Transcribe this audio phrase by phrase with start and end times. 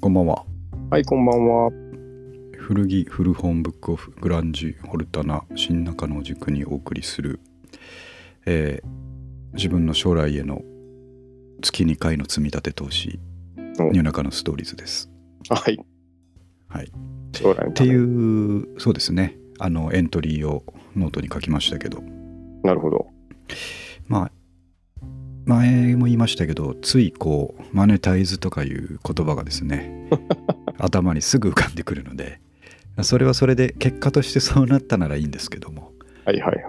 [0.00, 0.46] こんばんは。
[0.90, 1.70] はい、こんばんは。
[2.56, 7.38] 古着古本ブックオフグランジオルタナ新中野を軸にお送りする、
[8.46, 9.00] えー
[9.52, 10.62] 自分の将来への
[11.60, 13.18] 月2回の積み立て投資
[13.80, 15.10] おニューナカのストーリーズです。
[15.48, 15.78] はい、
[16.68, 16.92] はい、
[17.34, 20.64] 将来のっていうそうですねあのエントリーを
[20.96, 22.00] ノートに書きましたけど
[22.62, 23.08] なるほど。
[24.06, 24.32] まあ
[25.50, 30.08] 前も言いましたけどついこうマネタイズとかいう言葉がですね
[30.78, 32.40] 頭にすぐ浮かんでくるので
[33.02, 35.92] それはそれで結果としてそうなったならいいんですけども、
[36.24, 36.62] はいはいはい。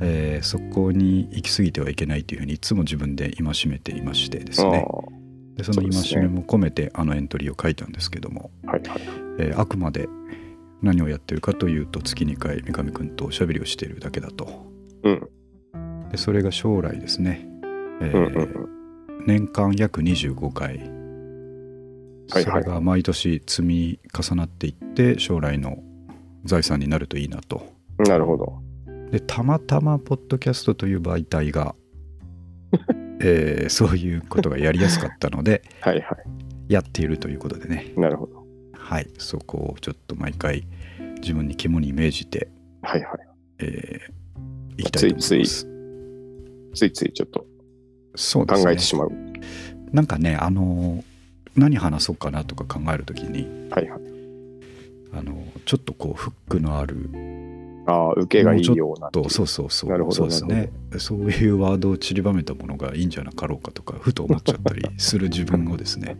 [0.00, 4.86] えーそこに行き過ぎてはいけないというふうにいつも自分で戒めていましてですね
[5.56, 9.00] でその戒めも込めてあのエントリーを書いたんですけども、あーはいはい。
[9.38, 10.08] えーあくまで
[10.82, 14.66] 何をやってるかというと月2回三上くんとおしゃべりをしているだけだと
[15.02, 15.20] うん。
[16.10, 17.46] でそれが将来ですね、
[18.00, 18.48] え。
[19.26, 20.78] 年間約25回
[22.30, 25.78] はいそれが毎年積み重なっていって将来の
[26.44, 28.58] 財産になるといいなとなるほど。
[29.10, 31.74] でたまたまポッドキャストという媒体が、
[33.20, 36.16] えーそういうことがやりやすかったので はいは
[36.68, 38.00] やっているということでねい。
[38.00, 38.46] なるほど。
[38.72, 40.66] はいそこをちょっと毎回
[41.20, 42.48] 自分に肝に銘じて、
[42.82, 43.20] はいはい。
[43.58, 45.66] えー、いきたいと思います
[46.72, 47.46] ついついちょっと
[48.14, 49.12] そうですね考えてしまう。
[49.92, 51.10] なんかねあのー
[51.56, 54.00] 何話そうかなとか考えるときにはいはい。
[55.12, 57.10] あのちょっとこうフックのある
[57.86, 59.10] ああ、受けがいいような。
[59.10, 66.16] とそうそうそうなるほどそうですねそういうワードを散りばめたものがいいんじゃなかろうかとかふと思っちゃったりする自分をですね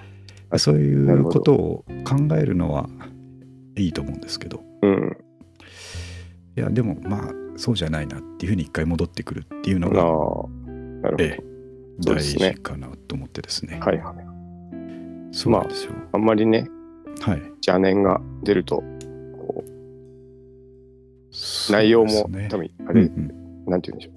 [0.58, 2.88] そういうことを考えるのは
[3.76, 5.16] いいと思うんですけどうん。
[6.56, 10.02] いやでもまあそうじゃないなっていうふうに一回戻ってくるっていうのが、、
[11.02, 11.24] なるほど。
[11.24, 11.42] ええ
[11.98, 14.16] 大そうですね事かなと思ってですねはいはい。
[15.32, 16.68] そうなんですよ、あんまりね、
[17.20, 18.82] はい邪念が出ると、
[19.38, 19.70] こう
[21.72, 23.32] 内容もね多分、あうんうれ、ん
[23.66, 24.10] なんて言うんでしょ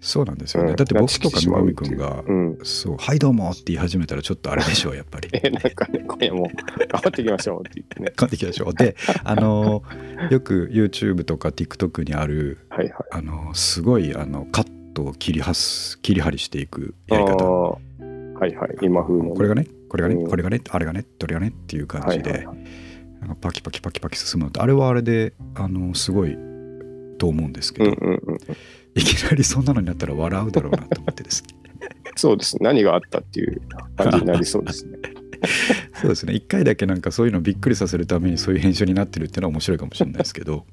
[0.00, 2.24] そうなんですよね、うんだって僕とか拉致してしまう南君がう。
[2.26, 2.58] うん。
[2.62, 6.52] そう「はいどうも」って言い始めたらちょっとあれでしょうやっぱりえ、 なんかね、今夜も頑
[7.02, 8.12] 張っていきましょうって言ってね。
[8.16, 9.82] 帰ってきたでしょであの
[10.30, 13.04] よく YouTube とか TikTok にあるはいはい。
[13.12, 18.76] あのすごいあのカットを切りはす切り張りしていくやりあ方あはいはい。
[18.82, 19.30] 今風のね。
[19.34, 22.66] これがねこれがね、うんこれがねあれがねどれがねっていう感じで、はいはいはい
[23.24, 26.36] なんかパキパキパキパキ進むのってあれはあれであのすごい
[27.18, 28.38] と思うんですけど、うんうんうん。
[28.94, 31.48] いきなりそんなのになったら笑うだろうなと思ってですね
[32.16, 32.62] そうです。
[32.62, 33.62] 何があったっていう
[33.96, 34.98] 感じになりそうですね。
[36.00, 40.66] そうですね一回だけなんかそういうのびっくりさせるためにそういう編集になってるっていうのは面白いかもしれないですけど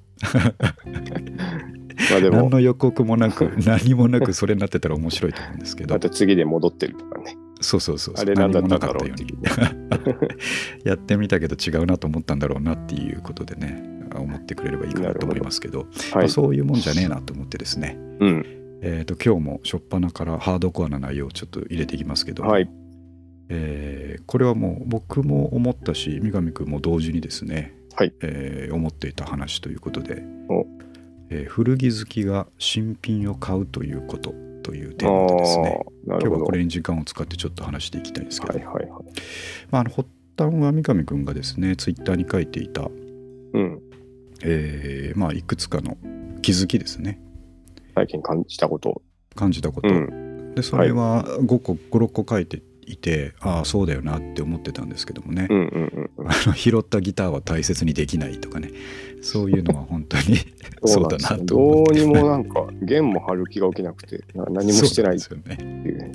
[2.09, 5.95] まあでも、何の予告もなく何もなくそれになってたら面白いと思うんですけど。
[5.95, 7.37] また次で戻ってるとかね。
[7.61, 9.15] そうそうそうあれなんだったんだろうっう
[10.83, 13.83] やってみたけど違うなと思ったんだろうなっていうことでね
[14.15, 15.83] 思ってくれればいいかなと思いますけど。
[15.83, 16.29] まあはい。
[16.29, 18.45] そういうもんじゃねえなと思ってですね、うん。
[18.81, 22.69] えー、と今日も初っ端からハードコアな内容をちょっと入れていきますけど、はい。
[23.49, 28.13] えーこれはもう僕も思ったし三上君も同時にですね、はい。
[28.21, 30.23] えー思っていた話ということで。
[30.49, 30.65] お、
[31.31, 34.33] えー古着好きが新品を買うということ
[34.63, 35.79] というテあーマでですね。
[36.05, 39.03] 今日はこれに時間を使ってちょっと話していきたいんですけど、はいはいはい。
[39.71, 42.83] まあ、あの発端は三上君がですねツイッターに書いていた、
[43.53, 43.81] うん。
[44.43, 45.97] えーまあ、いくつかの
[46.41, 47.21] 気づきですね
[47.95, 49.01] 最近感じたこと。
[49.35, 50.53] 感じたこと、うん。
[50.55, 56.27] でそれは5個56個書いていてああそうだよなって思ってたんですけどもね、うんうんうん。
[56.27, 58.71] あの拾ったギターは大切にできないとかね
[59.21, 60.37] そういうのは本当に
[60.85, 61.99] そうだなと思って。
[61.99, 66.11] どうにもなんか、弦も張る気が起きなくて、な何もしてないですよね。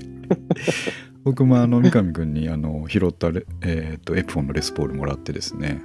[1.26, 5.82] 僕もあの三上君にあの拾ったレ、えー、とエプフォンのレスポールもらってですね、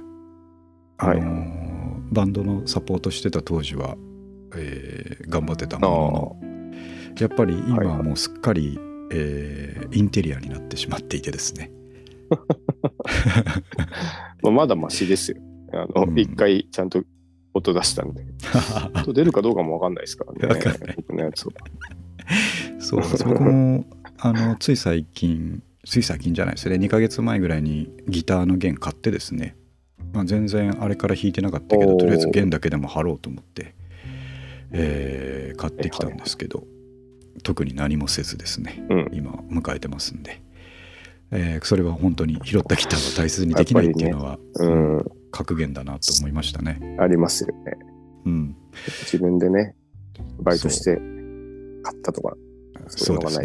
[0.98, 1.20] はい。
[1.20, 1.72] あのー
[2.12, 3.96] バンドのサポートしてた当時は、
[4.54, 7.16] えー頑張ってたものの。
[7.18, 8.78] やっぱり今はもうすっかり、
[9.10, 11.72] えーインテリアになってしまっていてですね。
[14.42, 15.38] まだマシですよ。
[15.72, 16.18] あの、うん。
[16.18, 17.02] 一回ちゃんと
[17.54, 18.24] 音出したんで。
[19.02, 20.48] 音出るかどうかもわかんないですからね。
[20.48, 21.52] わかんない僕のやつは。
[22.78, 23.84] そうなんです僕も
[24.18, 29.56] あのつい最近つい最近じゃないですね2ヶ月前ぐらいにギターの弦買ってですね、
[30.12, 33.74] まあ、全然あれから弾いてなかったけどとりあえず弦だけでも貼ろうと思って、
[34.70, 36.64] えー買ってきたんですけど、
[37.42, 39.08] 特に何もせずですねうん。
[39.12, 40.40] 今迎えてますんで、
[41.30, 45.04] えーそれは本当に拾ったギターは大切にできないっていうのは、うん。
[45.32, 46.96] 格言だなと思いましたね。
[47.00, 47.76] ありますよね。
[48.24, 48.56] うん、
[49.00, 49.74] 自分でね、
[50.40, 50.96] バイトして
[51.82, 52.36] 買ったとか、
[52.86, 53.44] そうでういうのが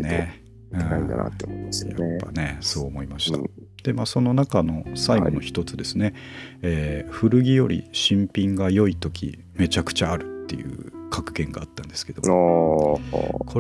[0.90, 2.18] ないんだなって思いますよやっね。
[2.22, 3.38] ぱねそう思いました。
[3.40, 3.46] うん
[3.84, 6.14] でまあその中の最後の一つですね、
[6.62, 13.00] えー古着より新品が良い時めちゃくちゃあるっていう格言があったんですけどこ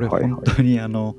[0.02, 1.16] れはいはい本当にあの、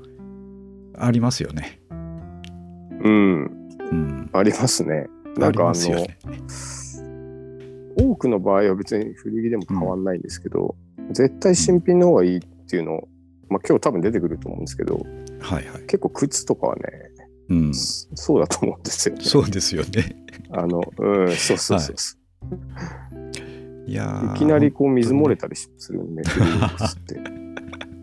[0.95, 1.81] ありますよね。
[1.89, 3.43] うん、
[3.91, 5.07] うん、ありますね。
[5.37, 6.17] なんかあの、ますよね。
[7.97, 10.75] 多くの場合は別に古着でも変わんないんですけど、
[11.11, 13.07] 絶対新品の方がいいっていうのを、
[13.49, 15.05] まあ今日多分出てくると思うんですけど、
[15.39, 15.81] はいはい。
[15.81, 16.83] 結構靴とかはね、
[17.49, 19.23] うん、そうだと思うんですよ、ね。
[19.23, 20.15] そうですよね。
[20.51, 23.89] あの、うん、そうそうそうそう。
[23.89, 27.39] いやーいきなりこう水漏れたりするんで、古着って。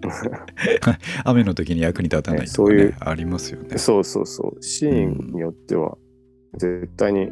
[1.25, 3.79] 雨の時に役に立たないとか、ねねそういうありますよね。
[3.79, 4.63] そうそうそう。
[4.63, 5.97] シーンによっては
[6.57, 7.29] 絶対に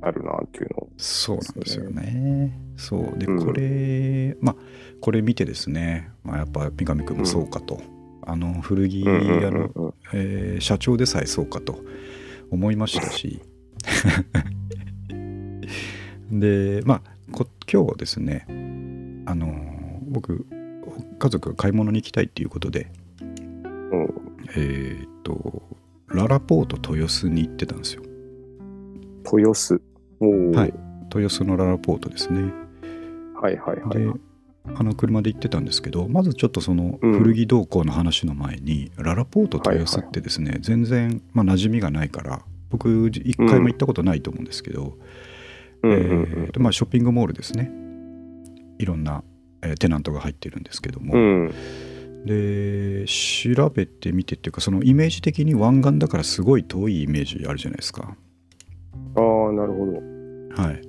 [0.00, 0.88] あるなっていうのを。
[0.96, 2.58] そうなんですよね。
[2.76, 3.32] そうでう。
[3.32, 3.44] ん。
[3.44, 4.56] これ、まあ
[5.00, 7.80] これ見てですね、まあ、やっぱ三上君もそうかと、
[8.22, 9.94] あの古着うんうん屋の、うんうん。
[10.14, 11.80] えー社長でさえそうかと
[12.50, 13.40] 思いましたし。
[16.30, 17.02] でまあ
[17.32, 18.44] こ今日はですね
[19.26, 20.44] あの僕
[21.18, 22.90] 家族が買い物に行きたいっていうことで
[23.20, 24.08] うん。
[24.56, 25.62] えっ、と
[26.08, 28.02] ララポート豊洲に行ってたんですよ
[29.36, 29.80] 豊洲。
[30.20, 30.74] はい
[31.14, 32.52] 豊洲のララポートですね
[33.40, 33.98] はいはいはい。
[33.98, 34.12] で
[34.74, 44.98] あの車で行ってたんですけどまずちょっとそのうん古着動向の話の前に、ララポート豊洲ってですね、全然、まあ、馴染みがないから僕一回も行ったことないと思うんですけど、
[45.82, 47.70] うんうんえーとまあ、ショッピングモールですね
[48.78, 49.22] いろんな、
[49.62, 51.20] えーテナントが入ってるんですけども、うん。
[51.20, 51.54] うん
[52.24, 58.16] で調べてみてっていうかそのイメージ的に湾岸だからすごい遠いイメージあるじゃないですか。
[59.14, 60.62] ああ、なるほど。
[60.62, 60.80] はい、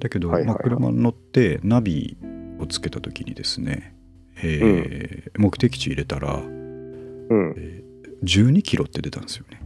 [0.00, 2.16] だけど、はいはいはいまあ、車に乗ってナビ
[2.58, 3.94] をつけた時にですね、
[4.42, 7.54] えー目的地入れたら、うん。
[7.56, 7.84] えー
[8.24, 9.60] 12キロって出たんですよね。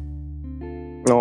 [1.09, 1.15] ああ、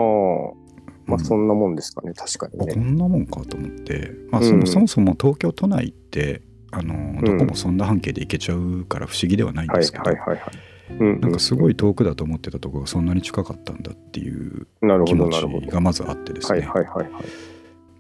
[1.06, 2.72] まあうんそんなもんですかね、確かにね。
[2.72, 6.42] あこんなもんかと思って、まあ、うんそもそもそも東京都内って
[6.72, 10.40] あのどこもそんな半径で行けちゃうから不思議ではないんはいですけど、はいはいはい。
[10.40, 11.74] うんなんかすごい。
[11.74, 14.68] い遠くだと思ってたところがそんなに近かったんだっていう
[15.06, 15.30] 気持。
[15.30, 17.24] ちがまずあってですはいね、はいはいはい。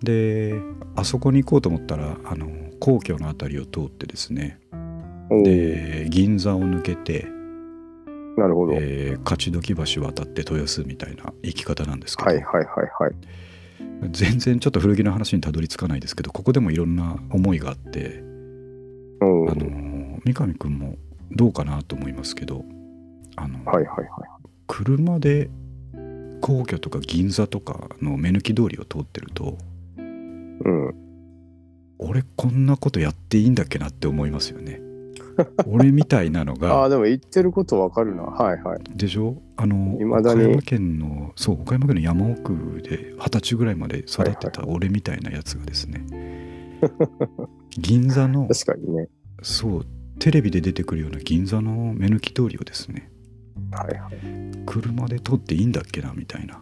[0.04, 0.54] で
[0.96, 2.48] あそこに行こうと思ったらあの
[2.80, 4.60] 皇居の辺りを通ってですね
[5.44, 7.28] で銀座を抜けて、
[8.38, 8.74] なるほど。
[8.74, 13.16] はいえー勝どき橋渡って豊洲みたいな行き方なんですけど、はいはいはい。
[14.12, 18.20] 全然ちょっと古着の話にたどり着かないですけどここでもいろんな思いがあって、
[19.22, 19.50] うん。
[19.50, 20.96] あのー三上君も
[21.32, 22.66] どうかなと思いますけど
[23.38, 24.08] あの、はいはいはい。
[24.68, 25.50] 車で
[26.42, 29.58] 皇居とか銀座とかの目抜き通りを通ってると
[29.98, 30.04] う
[30.70, 30.94] ん。
[32.00, 34.82] 俺こんなことやっていいんだっけなって思いますよね。
[35.68, 38.24] 俺みたいなのああ、がでも言ってることわかるな。
[38.24, 38.80] はいはい。
[38.96, 39.42] でしょ？
[39.56, 46.06] あの岡山県のそう岡山県の山奥で二十歳ぐらいまで育ってた俺みたいなやつがですね、
[47.78, 49.08] 銀座の確かにね。
[49.44, 49.86] そう
[50.20, 53.12] テレビで出てくるような銀座の目抜き通りをですね
[53.72, 54.66] はいはい。
[54.66, 56.62] 車で通っていいんだっけなみたいな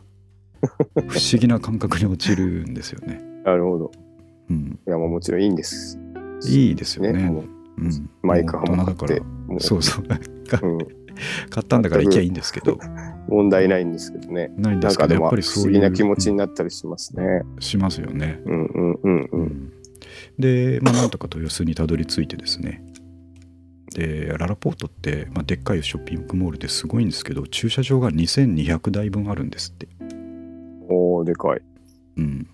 [1.07, 3.21] 不思議な感覚に陥るんですよね。
[3.43, 3.91] なるほど。
[4.49, 5.99] うん、いや、もうもちろんいいんです。
[6.47, 7.29] いいですよね。
[7.29, 7.43] もう
[7.77, 9.17] うん、マイクはもだから
[9.59, 10.77] そうそう うん、
[11.49, 12.79] 買ったんだから行きゃいいんですけど
[13.27, 14.51] 問題ないんですけどね。
[14.57, 17.41] ないんですけどやっぱりそういう思議な気持ちになったりしますね。
[17.59, 18.41] しますよね。
[18.45, 19.27] うんうんうんう。
[19.31, 19.71] うんん
[20.37, 22.83] で、まあ、なんとか豊洲にたどり着いてですね
[23.95, 29.87] でララポートって、まあ、でっかいショッピングモールですごいんですけど駐車場が2200台分あるんですって。
[30.89, 31.61] おー、でかい。
[32.17, 32.47] うん、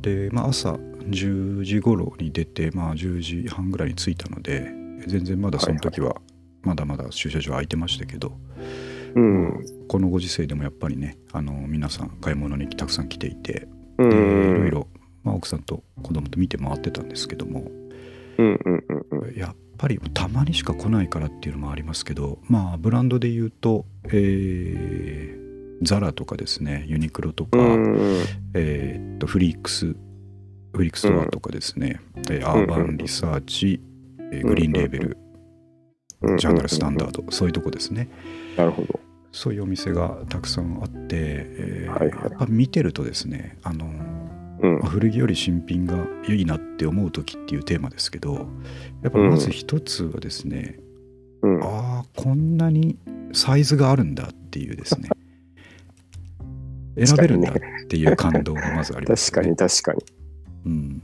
[0.00, 4.72] で、まあ、朝10時頃に出て、まあ、10時半ぐらいに着いたので
[5.06, 6.16] 全然まだその時は
[6.62, 8.32] まだまだ駐車場空いてましたけど、
[9.14, 9.64] うん。
[9.88, 13.68] このご時世でもやっぱりねあの皆さん買い物にたくさん来ていて
[13.98, 14.60] うでいん。
[14.60, 14.88] ろいろ、
[15.22, 17.70] まあ、奥さんと子供と見て回ってたんですけども
[18.38, 19.34] うんうんうんうん。
[19.36, 25.40] やっぱりたまにしか来ないからっていうのもありますけどまあブランドで言うと、えー
[25.82, 29.96] ザラとかですねユニクロとか、うんうんえーっとフリークス
[30.74, 33.80] フリークストアとかですね、えーアーバンリサーチ、
[34.30, 35.18] えーグリーンレーベル、
[36.20, 36.36] うん。
[36.36, 38.10] ジャーナルスタンダード、そういうとこですね
[38.58, 39.00] なるほど。
[39.32, 43.86] そういうお店がたくさんあって、えーはいはいやっぱ見てるとですねあの
[44.62, 44.88] うんまあ。
[44.88, 45.96] 古着より新品が
[46.28, 48.46] いいなって思う時っていうテーマですけど
[49.02, 50.78] やっぱまず一つはですね、
[51.42, 51.62] うん。
[51.62, 52.98] ああこんなに
[53.32, 55.10] サイズがあるんだっていうですね
[56.96, 57.54] 選べるんだっ
[57.88, 60.04] ていう感動がまずあります、確かに確かに。
[60.66, 61.02] うん、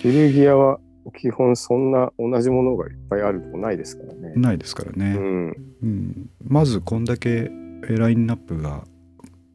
[0.00, 0.80] 古着屋は
[1.16, 4.32] 基本そんな同じものがいっぱいあるとこないですからね。
[4.36, 5.56] ないですからね、うん。
[5.82, 7.50] うんまずこんだけ
[7.88, 8.84] ラインナップが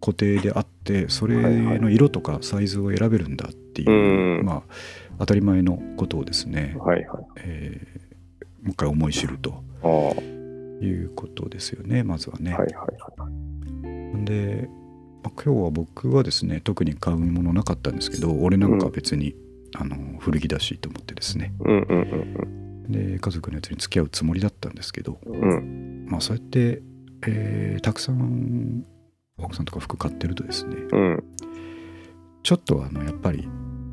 [0.06, 4.64] 固定であってそれの色とかサイズを選べるんだっていう、うんまあ
[5.18, 7.26] 当たり前のことをですね、はいはい。
[7.38, 8.06] えー
[8.66, 9.64] もう一回思い知ると
[10.82, 12.52] いいうことですよねまずはね。
[12.54, 12.88] はいは
[14.22, 14.26] い。
[14.26, 14.68] で、
[15.24, 19.36] まあ今日は僕はですね特に買うものなかったんですけど俺なんかは別に、
[19.76, 21.96] あの古着だしと思ってですねうんう
[22.88, 25.50] んで家族のやつに付き合うつもりだったんですけど、うんうん。
[25.50, 26.82] うんまあそうやって、
[27.28, 28.84] えーたくさん
[29.38, 31.24] 奥さんとか服買ってるとですねうん。
[32.44, 33.48] ちょっとあのやっぱり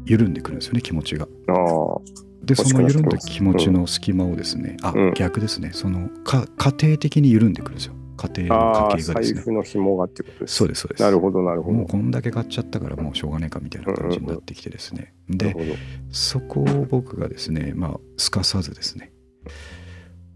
[0.04, 1.26] 緩んでくるんですよね気持ちが。
[1.48, 2.00] ああ、
[2.44, 5.14] でその緩んだ気持ちの隙間をですね、あ、うん。
[5.14, 5.70] 逆ですね。
[5.72, 7.94] そのか家庭的に緩んでくるんですよ。
[8.16, 9.40] 家庭のああ、財家計がですね。
[9.42, 10.54] 布の紐がってことです。
[10.56, 11.02] そうですそうです。
[11.02, 11.78] なるほどなるほど。
[11.78, 15.76] もうこんだけ買っちゃったからもうしょうがねえかみたいな感じになってきてですね、でなるほど。
[16.10, 19.12] そこを僕がですねまあすかさずですね。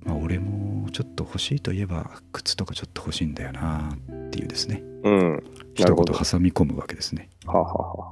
[0.04, 3.90] まあ俺もちょっと欲しいといえば靴とかちょっと欲しいんだよな。
[4.12, 5.32] っていうですねうん。
[5.34, 5.40] な
[5.74, 8.10] 一言挟み込むわけですねはあ、は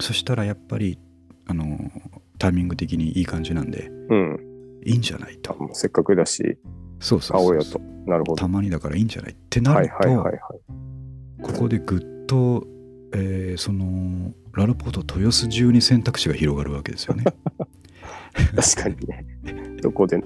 [0.00, 0.98] そしたらやっぱり
[1.46, 1.78] あの
[2.38, 4.38] タイミング的にいい感じなんでうん。
[4.84, 6.56] いいんじゃないとせっかくだし、
[7.00, 7.80] そうそうそう買おうよと。
[8.06, 8.36] なるほど。
[8.36, 10.38] たまにだからいいんじゃないってなるはいはいはいはい
[11.42, 11.52] と。
[11.52, 12.64] ここでぐっと、
[13.12, 17.24] えーそのララポート豊洲中に選択肢が広がるわけですよね
[18.56, 19.26] 確かにね。
[19.82, 20.20] どこで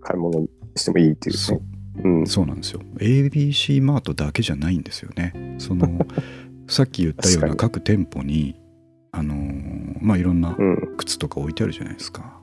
[0.00, 0.46] 買い物
[0.76, 1.60] してもいいっていうね。
[2.02, 2.26] うん。
[2.26, 6.06] そうなんですよ ABC マートだけじゃないんですよねその
[6.68, 8.56] さっき言ったような確各店舗に
[9.12, 10.94] あのーまあいろんなうん。
[10.96, 12.40] 靴とか置いてあるじゃないですか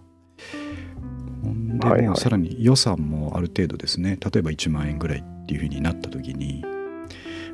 [1.44, 6.64] ほんではいはいもうさらに予算もある程度ですね例えば1万円ぐらいっていう風になった時に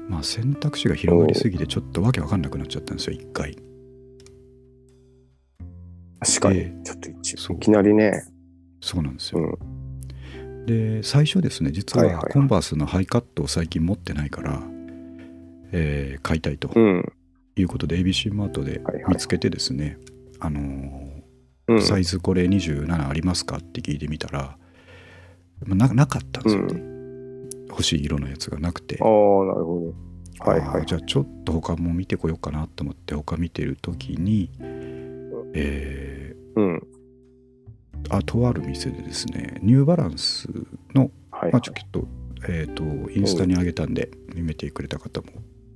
[0.10, 3.58] まあ選択肢が広がりすぎてちょっとわけわかんなくなっちゃったんですよ一回
[6.20, 6.74] 確かにで。
[6.84, 7.10] ちょっと
[7.54, 8.24] いきなりね。
[8.82, 9.77] そうなんですよ、うん。
[10.68, 14.62] で最初ですね実はコンバースのハイカットを最近持ってないから、
[15.72, 17.14] えー買いたいとうん。
[17.56, 19.98] いうことで ABC マートで見つけてですね、
[20.40, 21.08] あのー
[21.70, 21.82] うん。
[21.82, 24.58] サイズこれ27ありますかって聞いてみたら、
[25.66, 26.82] まあななかったんですよね、
[27.70, 29.94] 欲しい色のやつがなくてああ、なるほ
[30.44, 30.52] ど。
[30.52, 30.86] はいはい。
[30.86, 34.52] じゃあちょっと他も見てこようかなと思って他見てる時に、
[35.54, 36.88] えうん。
[38.18, 40.48] ーあとある店でですねニューバランス
[40.94, 42.08] の、はい、まあ、ちょっと,、
[42.48, 45.28] えー、とインスタに上げたんで見てくれた方も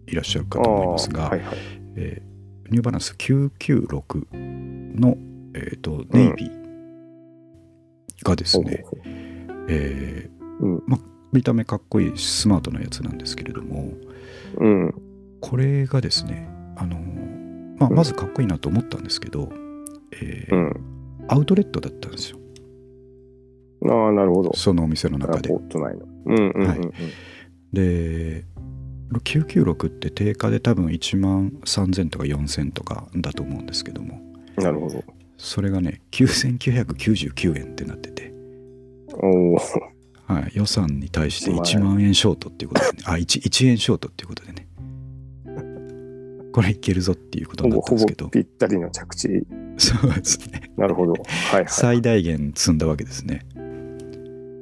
[0.08, 1.58] いらっしゃるかと思いますが、はいはい。
[1.96, 2.32] えー
[2.72, 5.18] ニューバランス996の、
[5.54, 9.14] えー、とネイビーがですね、ほうほう
[9.68, 10.84] えーうん
[11.34, 13.92] 見た目かっこいいスマートなやつなんですけれども
[14.58, 14.94] うん。
[15.42, 19.50] これがですねあのーまあ、うんまずかっこいいなと思ったんですけど、
[20.14, 20.91] えーうん。
[21.28, 22.38] アウトレットだったんですよ
[23.88, 24.54] ああ、なるほど。
[24.56, 25.56] そのお店のラ中でポ。
[25.56, 26.06] ート内の。
[26.26, 26.68] うんうんうんうん。
[26.68, 26.80] はい
[27.74, 28.46] で
[29.14, 34.22] 996って定価で多分1万3000とか4000とかだと思うんですけども
[34.56, 35.04] なるほど。
[35.38, 38.32] それがね9999円ってなってて、
[39.22, 39.56] おお。
[40.28, 44.68] はい、予算に対して1万1万円ショートっていうことでね あ 1, 1円ショートっていうことでね
[46.52, 49.46] これいけるぞっていうことになったんですけどぴったりの着地。
[49.78, 51.14] そうですねなるほど。
[51.14, 53.46] はいは最大限積んだわけですね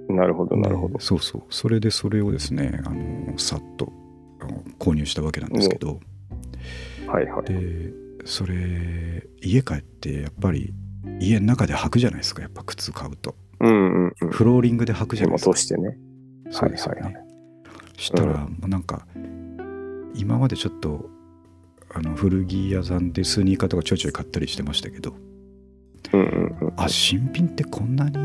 [0.10, 0.14] い。
[0.14, 1.04] なるほど、なるほどで。
[1.04, 3.92] そうそうそれでそれをですねあのさっと
[4.80, 6.00] 購入したわけなんですけど
[7.08, 7.46] はいはい。
[7.46, 7.92] で
[8.26, 10.74] それ家帰ってやっぱり
[11.20, 14.30] 家の中で履くじゃないですかやっぱ靴買うとうんうんうん。
[14.30, 15.98] フローリングで履くじゃないですかしてね。
[16.52, 17.30] そうですよね、はいはい
[18.00, 19.06] したらもうなんか
[20.16, 21.10] 今までちょっと
[21.92, 25.16] あの古着屋さんでスニーカーとかちょいちょい買ったりしてましたけど。
[26.14, 26.74] うんうんうん。
[26.78, 28.18] あ新品ってこんなに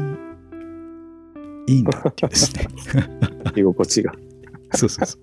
[1.67, 2.69] いいんだっていうですね。
[3.57, 4.13] 居心地が。
[4.75, 5.21] そうそうそう。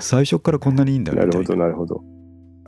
[0.00, 1.32] 最初からこんなにいいんだみたいな。
[1.32, 2.04] なるほど、なるほど。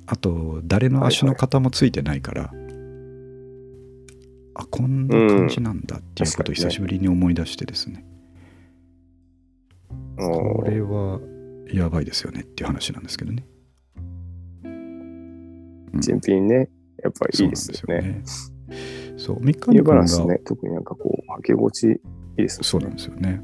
[0.06, 2.52] あと誰の足の型もついてないから、
[4.54, 8.04] あこんな感じなんだっていうことを久しぶりに思い出してですね、
[10.18, 11.20] おこれーは
[11.72, 13.46] やばいですよねっていう話なんですけどね。
[15.94, 16.68] うん新品ね。
[17.02, 18.22] やっぱりいいですよね。
[19.16, 21.98] そう、三上ニューバ君が、ランスね、特になんかこう、履き心地いい
[22.36, 22.64] ですね。
[22.64, 23.42] そうなんですよね。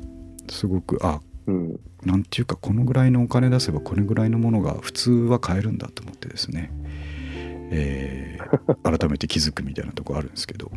[0.48, 1.80] すごく、あ、うん。
[2.04, 6.70] なんていうか、このぐらいのお金出せば、これぐらいのものが普通は買えるんだと思ってですね、
[7.70, 8.48] えー
[8.98, 10.70] 改めて気づくみたいなとこあるんですけど、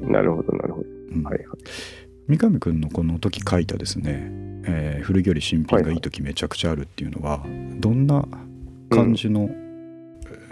[0.00, 0.88] なるほど、なるほど。
[1.12, 1.46] うんはいはい。
[2.26, 4.30] 三上君のこの時書いたですね、
[4.64, 7.46] えー古着より新品がいい時めちゃくちゃあるっていうのは、
[7.80, 8.26] どんな
[8.90, 9.67] 感じの、えー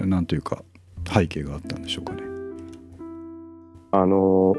[0.04, 0.62] なんというか
[1.08, 2.22] 背景があったんでしょうかね。
[3.92, 4.54] あの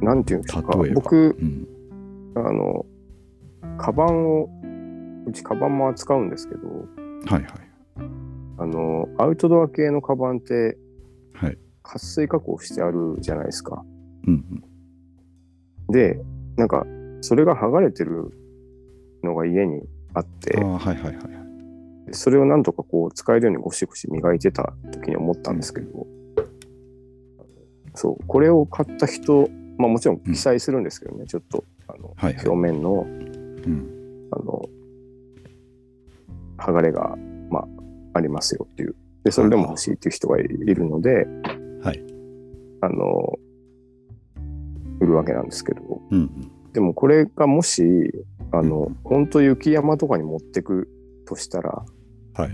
[0.00, 0.94] ー、なんていうんですか例えば。
[0.94, 1.66] 僕、うん、
[2.36, 2.84] あの、
[3.78, 4.48] カバンを、
[5.26, 6.68] うちカバンも扱うんですけど、
[7.26, 7.52] はいはい。
[8.58, 10.76] あの、アウトドア系のカバンって、
[11.34, 11.58] はい。
[11.82, 13.84] 撥水加工してあるじゃないですか。
[14.26, 14.64] うん
[15.90, 16.18] で、
[16.56, 16.86] なんか、
[17.20, 18.30] それが剥がれてる
[19.22, 19.82] のが家に
[20.14, 21.43] あってあ、はいはいはい。
[22.14, 26.06] それをなんとかこう使えるようにゴシゴシ磨いてた時に思ったんですけど、
[27.94, 34.28] そう、これを買った人、まあもちろん記載するんですけどね、ちょっと、あの、表面の、うん。
[34.32, 34.62] あの、
[36.58, 37.16] 剥がれが、
[37.50, 37.68] まあ、
[38.14, 38.96] ありますよっていう。
[39.22, 41.26] で、それでも欲しいっていう人がいるので、
[41.82, 42.04] はい。
[42.80, 43.38] あの、
[45.00, 45.80] 売るわけなんですけど、
[46.10, 46.72] うんうん。
[46.72, 47.82] でもこれがもし、
[48.52, 50.88] あの、本当雪山とかに持ってく
[51.26, 51.84] としたら、
[52.34, 52.50] はい。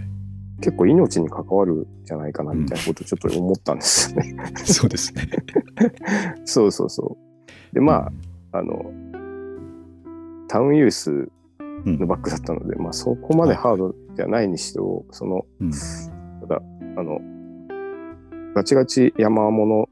[0.60, 4.36] 結構命に関わるんじゃないかなみたいなことをちょっと思ったんですよね。
[4.64, 5.22] そうですね。
[6.44, 7.16] そうそうそ
[7.72, 7.74] う。
[7.74, 8.10] で、ま
[8.52, 8.92] あ、あの、
[10.48, 11.28] タウンユース
[11.84, 15.70] うんのバッグだったので、まあそこまでハードじゃないにしても、その、うん。
[16.40, 16.62] ただ、
[16.96, 17.20] あの、
[18.54, 19.88] ガチガチ山物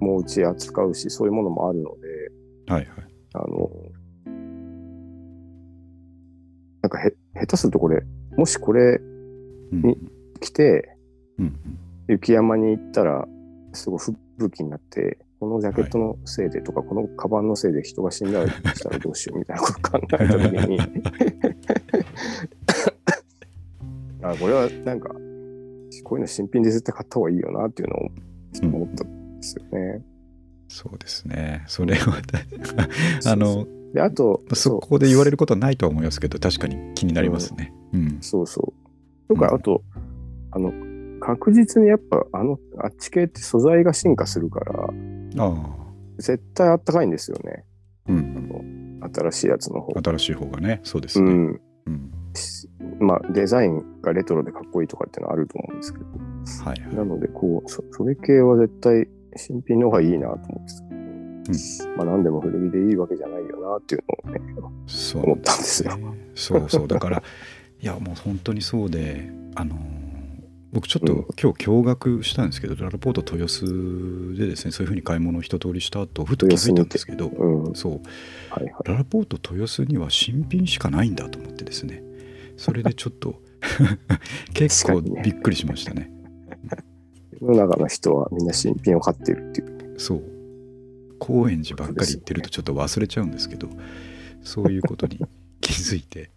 [0.00, 2.88] もうち扱うし、そういうものもあるので、はいはい。
[3.34, 3.70] あの、
[6.82, 8.02] なんかへ、下手するとこれ、
[8.38, 9.00] もしこれ
[9.72, 9.82] うん。
[9.82, 9.98] に
[10.40, 10.96] 来て、
[11.38, 11.58] うん。
[12.08, 13.26] 雪山に行ったら、
[13.72, 20.80] すごい吹雪になって、このジャケットのせいでとか、このカバンのせいで人が死んだりしたらどうしようみたいなこと考えたときに、
[24.22, 25.08] あ、これはなんか、
[26.04, 28.08] こういうの新品で絶対買った方がいいよなっていうのを
[28.62, 30.02] 思ったんですよね。
[30.68, 31.64] そうですね。
[31.66, 32.22] それは、
[33.26, 37.72] あの、で、あと、そこで言われることはないとは思いますけど、確かに気になりますね。
[37.92, 38.18] うん。
[38.20, 38.72] そうそ
[39.28, 39.34] う。
[39.34, 39.82] とか、あと、
[40.50, 40.72] あの、
[41.20, 44.90] 確実にやっぱ、あの、あっち系って素材が進化するから、あ
[45.38, 45.78] あ。
[46.18, 47.64] 絶対あったかいんですよね。
[48.08, 49.00] うん。
[49.14, 49.92] 新しいやつの方。
[50.00, 51.30] 新しい方がね、そうですね。
[51.30, 51.60] うん。
[51.86, 52.10] うん。
[52.34, 52.68] し
[53.00, 56.04] まあ、デザインがレトロでかっこいいとかっていうのはあると思うんですけど。
[56.64, 56.94] はいはい。
[56.94, 60.97] なので、こう、そそれ系は絶対新品の方がいいなと思ってた。
[61.96, 64.40] まあ、何でも古着でいいわけじゃないよなっていうのをね、
[64.86, 65.98] そう思ったんですよ。
[66.34, 66.88] そうそう。
[66.88, 67.22] だから、
[67.80, 69.98] いや、もう本当にそうで、あのー
[70.70, 77.62] 僕ちょっとうん今日驚愕したんですけど、ララポート豊洲でですね、そういうふうに買い物を一通りした後、ふと気づいたんですけど、うん。
[77.64, 77.92] はいそう、
[78.50, 78.74] はい。
[78.84, 82.02] ララポート豊洲には新品しかないんだと思ってですね、
[82.56, 83.40] それでちょっと
[84.52, 86.12] 結構びっくりしましたね。
[87.40, 89.94] 世の中の人はみんな新品を買ってるっていう。
[89.96, 90.22] そう。
[91.18, 93.68] 高円寺ばっかり行ってるとちょっと忘れちゃうんですけど、
[94.42, 95.18] そういうことに
[95.60, 96.30] 気づいて。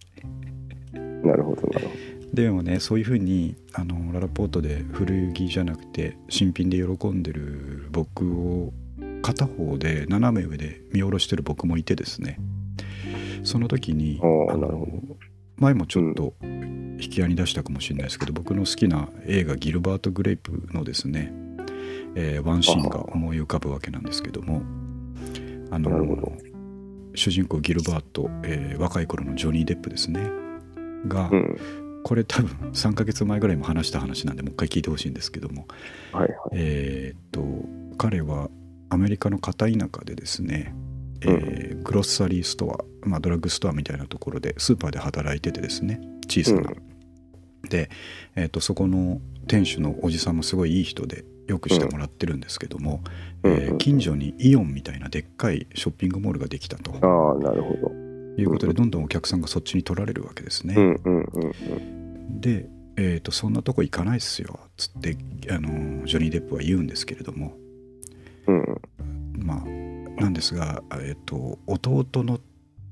[0.93, 1.93] なるほど、なるほ
[2.33, 8.73] でもねそういうふうにあのララポートで古着じゃなくて新品で喜んでる僕を
[9.21, 12.39] 片方で斜め上で見下ろしてる僕もいてですね。
[13.43, 14.55] その時にあ
[15.57, 21.33] 前もちょっと引き合いに出したかもしれないですけど、僕の好きな映画「ギルバート・グレイプ」のですね、
[22.15, 24.61] えーワンシーンが思い浮かぶわけなんですけども
[25.69, 25.89] あの
[27.15, 30.29] 主人公ギルバート、えー若い頃のジョニー・デップですね
[31.07, 31.37] が、ど。
[31.37, 31.57] うん。
[32.03, 35.67] これ多分3ヶ月前ぐらいも話した話なんでもう一回聞いてほしいんですけども
[36.11, 36.31] はいはい。
[36.53, 37.43] えーっと
[37.97, 38.49] 彼は
[38.89, 40.73] アメリカの片田舎でですね、
[41.21, 46.71] えーグロッサリーストア、まあ、ドラッグストアみたいなところでスーパーで働いててですね小さな、
[47.69, 47.89] で、
[48.35, 53.01] えーっとそこの店主のおじさんもすごいいい人でよくしてもらってるんですけども、
[53.43, 57.91] うんえー近所にイオンみたいなでっかいショッピングモールができたとああ、なるほど。
[58.37, 60.75] いうことでどんどんお客さんがそっちに取られるわけですね。
[60.77, 62.41] うんうんうんうん。
[62.41, 65.17] で、えーと「そんなとこ行かないっすよ」つって
[65.49, 67.57] あのジョニー・デップは言うんですけれども
[68.47, 68.81] うん
[69.37, 72.39] まあなんですが、えー、と弟の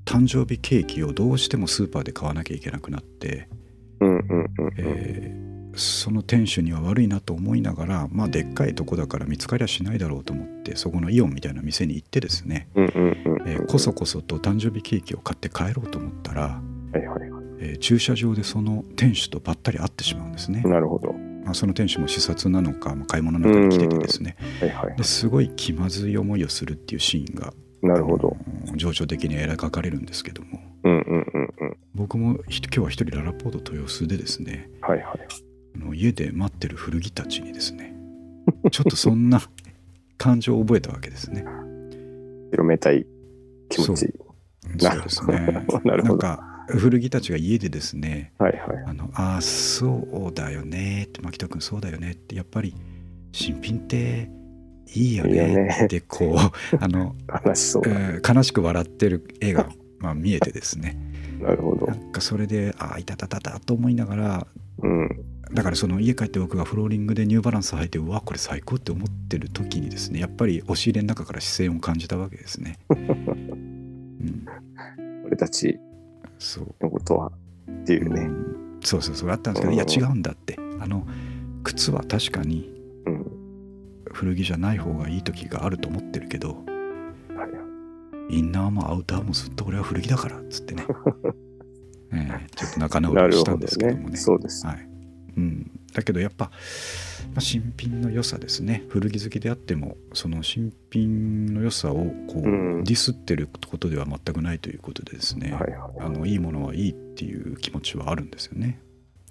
[0.04, 3.48] 誕生日ケーキをどうしてもスーパーで買わなきゃいけなくなって、
[4.00, 4.72] うんうんうんうん。
[4.78, 12.68] えーその店主には悪いなと思いながらまあでっかいとこだから見つかりゃしないだろうと思ってそこのイオンみたいな店に行ってですね。
[12.74, 16.60] えーこそこそと誕生日ケーキを買って帰ろうと思ったら。
[16.92, 20.62] えー駐車場でその店主とばったり会ってしまうんですね。
[20.62, 21.12] なるほど。
[21.44, 24.96] まあ、その店主も視察なのか、まあ、買い物なのかに来ててですねはいはい。
[24.96, 27.52] ですごい気まずい思いをするっていうシーンが
[27.82, 28.36] なるほど。
[28.76, 31.76] 情緒的に描かれるんですけどもうんうんうんうん。
[31.94, 35.18] 僕もひ今日は一人ララポート豊洲でですねはいはい。
[35.76, 37.94] あの家で待ってる古着たちにですね
[38.70, 39.40] ちょっとそんな
[40.18, 41.44] 感情を覚えたわけですね。
[42.50, 43.06] 広めたい
[43.68, 44.14] 気持ち。
[44.82, 46.16] なそうですね なるほど。
[46.26, 48.84] なんか古着たちが家でですねはいはい。
[48.86, 52.74] あのあーそうだよねって牧田君そうだよねってやっぱり
[53.32, 54.30] 新品って
[54.94, 56.36] いいよねねってこう
[56.80, 57.90] あの話しそうだ。
[57.92, 60.96] えー悲しく笑ってる絵が、まあ、見えてですね
[61.40, 61.94] なるほどな。
[61.94, 64.46] んかそれでああいたたたたと思いながら
[64.82, 65.08] うん。
[65.52, 72.78] だからその家帰って僕がフローリングでニューバランス履いてうわこれ最高って思ってる時にですねやっぱり押し入れの中から視線を感じたわけですね。
[72.90, 74.46] うん、
[75.26, 75.78] 俺たち
[76.38, 77.32] そうのことは
[77.70, 78.22] っていうね。
[78.22, 81.06] うんそうそうそうあったんですけど、うんいや違うんだってあの
[81.64, 82.72] 靴は確かに
[83.06, 83.26] うん。
[84.12, 86.64] 古着じゃない方がいい時があると思ってるけど。
[88.30, 90.86] インナーもアウターもずっと俺は古着だからっつってね、
[92.14, 94.16] ええちょっと仲直りしたんですけどもねね。
[94.16, 94.64] そうです。
[94.64, 94.89] はい
[95.36, 96.50] うん、だけどやっぱ、ま
[97.36, 98.84] あ、新品の良さですね。
[98.88, 101.94] 古着好きであってもその新品の良さを
[102.26, 102.48] こう、う
[102.80, 102.84] ん。
[102.84, 108.80] ディスってることでは全くないということでですね、はいはあのいいものはいいっていう気持ちはあるんですよね。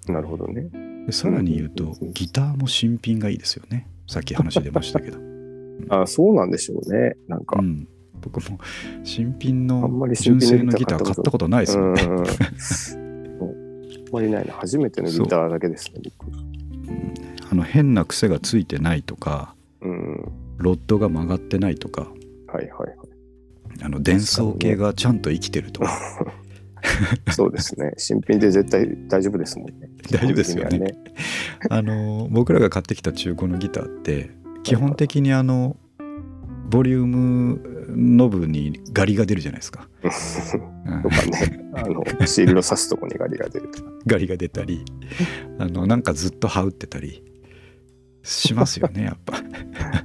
[0.08, 0.12] い。
[0.12, 0.68] なるほどね。
[1.06, 3.86] でさらに言うと、うんギターも新品がいいですよね。
[4.06, 5.18] さっき話出ましたけど、
[5.88, 7.16] あそうなんでしょうね。
[7.28, 7.58] なんか。
[7.60, 7.62] う。
[7.62, 7.88] ん、
[8.20, 8.58] 僕も
[9.04, 12.02] 新品あんのまり新純正のギター買ったことないですもんね、
[14.12, 14.54] まりないな。
[14.54, 16.26] 初めてのギターだけですね、僕。
[17.50, 20.32] あの変な癖がついてないとかうん。
[20.58, 22.10] ロッドが曲がってないとかはい
[22.54, 22.96] はいはい。
[23.82, 25.90] あの伝送系がちゃんと生きてるとか、
[27.32, 27.92] そうですね。
[27.96, 29.88] 新品で絶対大丈夫ですもんね。
[30.10, 30.94] 大丈夫ですよね
[31.68, 34.30] あの僕らが買ってきた中古のギターって
[34.62, 35.76] 基本的にあの
[36.70, 43.82] ボリュームノブにガリが出るじゃないですか、うんとかね、あの、シールド刺すとこにガリが出ると。
[43.82, 43.90] か。
[44.06, 44.84] ガリが出たり
[45.58, 47.24] あのなんかずっと羽織ってたり
[48.22, 49.42] しますよねやっぱ。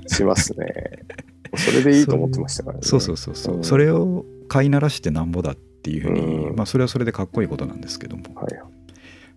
[0.07, 0.65] しますね。
[1.55, 2.81] それでいいと思ってましたからね。
[2.83, 3.63] そうそうそうそう、うん。
[3.63, 6.55] それを飼いならしてなんぼだっていうふうに、うん。
[6.55, 8.23] まあそれはそれでかっこいいことなんですけども。
[8.35, 8.74] はい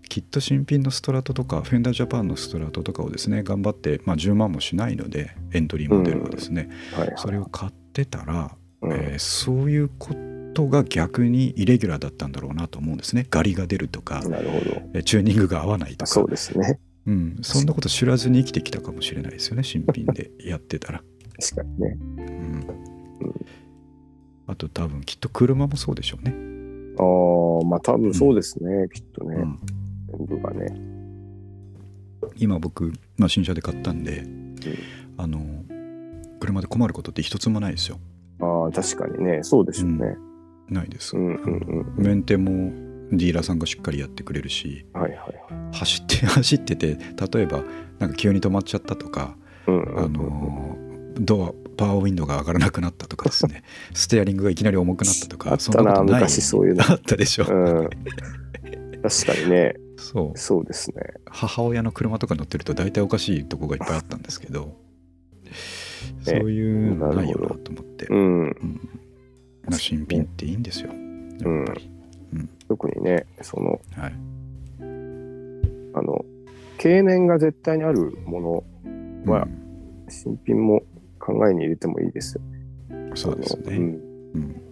[0.09, 7.15] きっと新品のストラトとかフェンダージャパンのストラトとかをですね頑張って、まあ、10万もしないのでエントリーモデルはですね、はいはい。
[7.17, 10.15] それを買ってたら、うんえーそういうこ
[10.55, 14.83] とが逆にイレギュラーだったんだろうなと思うんですねガリが出るとか、なるほど。
[14.95, 16.81] えーチューニングが合わないとかそうですね。
[17.07, 21.03] うん、そんなこと知らずに生きてきたかもしれないですよね新品で やってたら、
[21.41, 21.99] 確かにね。
[22.01, 22.65] うん、
[24.47, 26.35] あと多分きっと車もそうでしょうね、
[26.99, 29.37] ああ、まあ多分そうですね、きっとね。
[29.37, 29.78] うん
[30.43, 30.75] がね。
[32.37, 34.25] 今僕、まあ、新車で買ったんで、
[35.17, 35.41] あの
[36.41, 37.99] 車で困ることって一つもないですよ
[38.41, 39.41] ああ、確かにね。
[39.43, 40.17] そうでしょうね。
[40.69, 42.05] ないです、うんうんうん。
[42.05, 42.71] メンテも
[43.11, 45.27] ディーラーさんがしっかりやってくれるしはいはいは
[45.73, 45.77] い。
[45.77, 46.99] 走って 走ってて
[47.33, 47.65] 例えば
[47.99, 50.79] なんか急に止まっちゃったとか、うんうんうんあの
[51.21, 57.89] ドアパワーウィンドウが上がらなくなったとかですね ステアリングがいきなり重くなったとかそんなことない昔そういうの あったでしょ、うん。
[59.03, 59.75] 確かにね。
[59.99, 60.39] そう。
[60.39, 61.03] そうですね。
[61.27, 64.77] 母親の車とか乗ってると大体おかしいとこがいっぱいあったんですけど、
[66.23, 68.41] そういうのないよなと思って、うん。
[68.43, 68.91] うん。
[69.65, 70.89] まあ新品っていいんですよ。
[70.89, 71.91] やっぱり、
[72.69, 74.13] 特にね、その、はい。
[75.95, 76.25] あの、
[76.79, 78.65] 経年が絶対にあるも
[79.27, 80.07] のはうん。
[80.09, 80.83] 新品も
[81.19, 82.43] 考えに入れてもいいですよ。
[83.15, 84.68] そうですね、うん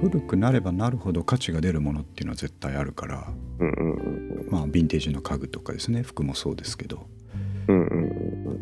[0.00, 7.06] 古くなればなるほど価値が出るものっていうのは絶対あるからうんうんうんまあヴィンテージの家具とかですね服もそうですけど、
[7.68, 8.04] うんうんうんう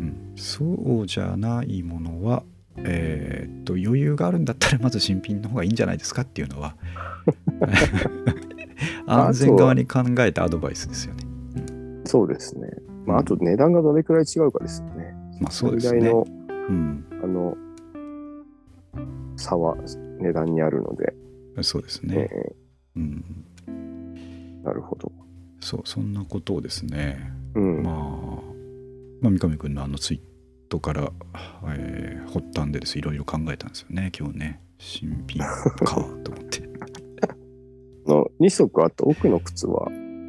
[0.05, 2.43] ん、そうじゃないものは
[2.79, 6.77] えーっと余裕があるんだったらまず新品の方がいいんじゃないですかっていうのは
[9.07, 11.25] 安全側に考えたアドバイスですよね。
[11.57, 12.03] うん。
[12.05, 12.69] そうですね。
[13.05, 15.15] まあ、あと値段がどれくらい違うかですよね。
[15.41, 16.11] まあそうですね。
[16.11, 17.57] うん、あの、
[19.37, 19.77] 差は
[20.21, 21.15] 値段にあるので、
[21.63, 22.31] そうですえね。
[22.97, 25.13] うん、ーなるほど。
[25.61, 27.83] そうそんなことをですね、うん。
[27.83, 27.95] まあ、
[29.21, 30.21] まあ、三上君のあのツイー
[30.69, 31.13] トから、
[31.77, 35.73] えー発端でですいろいろ考えたんですよね今日ね新品か
[36.23, 36.69] と思って
[38.07, 39.89] の2足あった奥の靴は、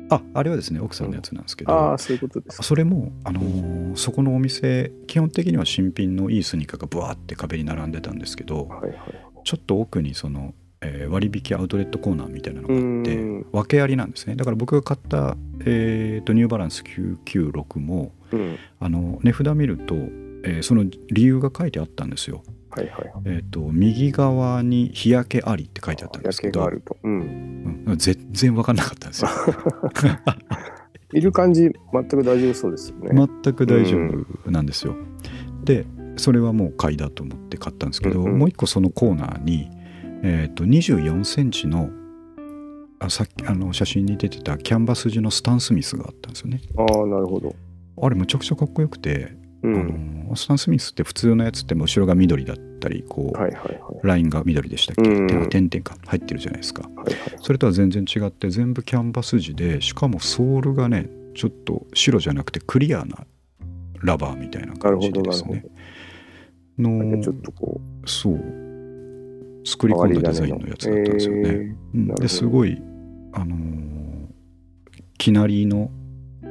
[0.10, 2.63] ああれはですね奥さんのやつなんですけど、ああ、そういうことですか。
[2.63, 8.98] それも、あのーそこのお店基本的には新品のいいスニーカーがブワーって壁に並んでたんですけどはいはい。
[9.44, 18.58] ちょっと奥にその、えー割引アウトレットコーナーみたいなのがあってうん訳ありなんですねだから僕が買った、えーとニューバランス996もうん。
[18.80, 22.44] あの値札見ると、えーその理由が書いてあったんですよ。
[22.70, 23.24] はいはいはい。
[23.26, 26.70] えー、と右側に日焼けありって書いてあったんですけど。
[27.04, 27.84] うん。
[27.86, 29.30] うん全然分かんなかったんですよ。
[31.13, 33.28] いる感じ、全く大丈夫そうですよね。
[33.44, 33.98] 全く大丈
[34.44, 34.96] 夫なんですよ。
[35.63, 35.86] で
[36.18, 39.70] それはもう買いだと思って買ったんですけど、うんうんもう一個そのコーナーに、
[40.23, 41.89] えー、と24センチの
[42.99, 46.62] あさっきあの写真に出てたキャンバス地のスタン・スミスがあったんですよね。
[46.77, 47.56] ああ、なるほど。
[48.01, 50.27] あれむちゃくちゃかっこよくて、うあん。
[50.30, 53.99] のスタン・スミスって普通のやつっても後ろが緑だったたりこう、はいはいはい。
[54.03, 57.17] ラインが緑でしたっけ、うん点点々が入ってるじゃないですかはいはい。
[57.41, 63.25] それとは全然違って全部キャンバス地でしかもソールがねちょっと白じゃなくてクリアな
[64.01, 65.63] ラバーみたいな感じでですね
[66.77, 66.89] ど。
[66.89, 68.66] のちょっとこそう
[69.67, 72.21] 作り込んだデザインのやつだったんですよね、えー。
[72.21, 72.82] ですごい
[73.34, 73.97] あのー
[75.17, 75.89] きなりの、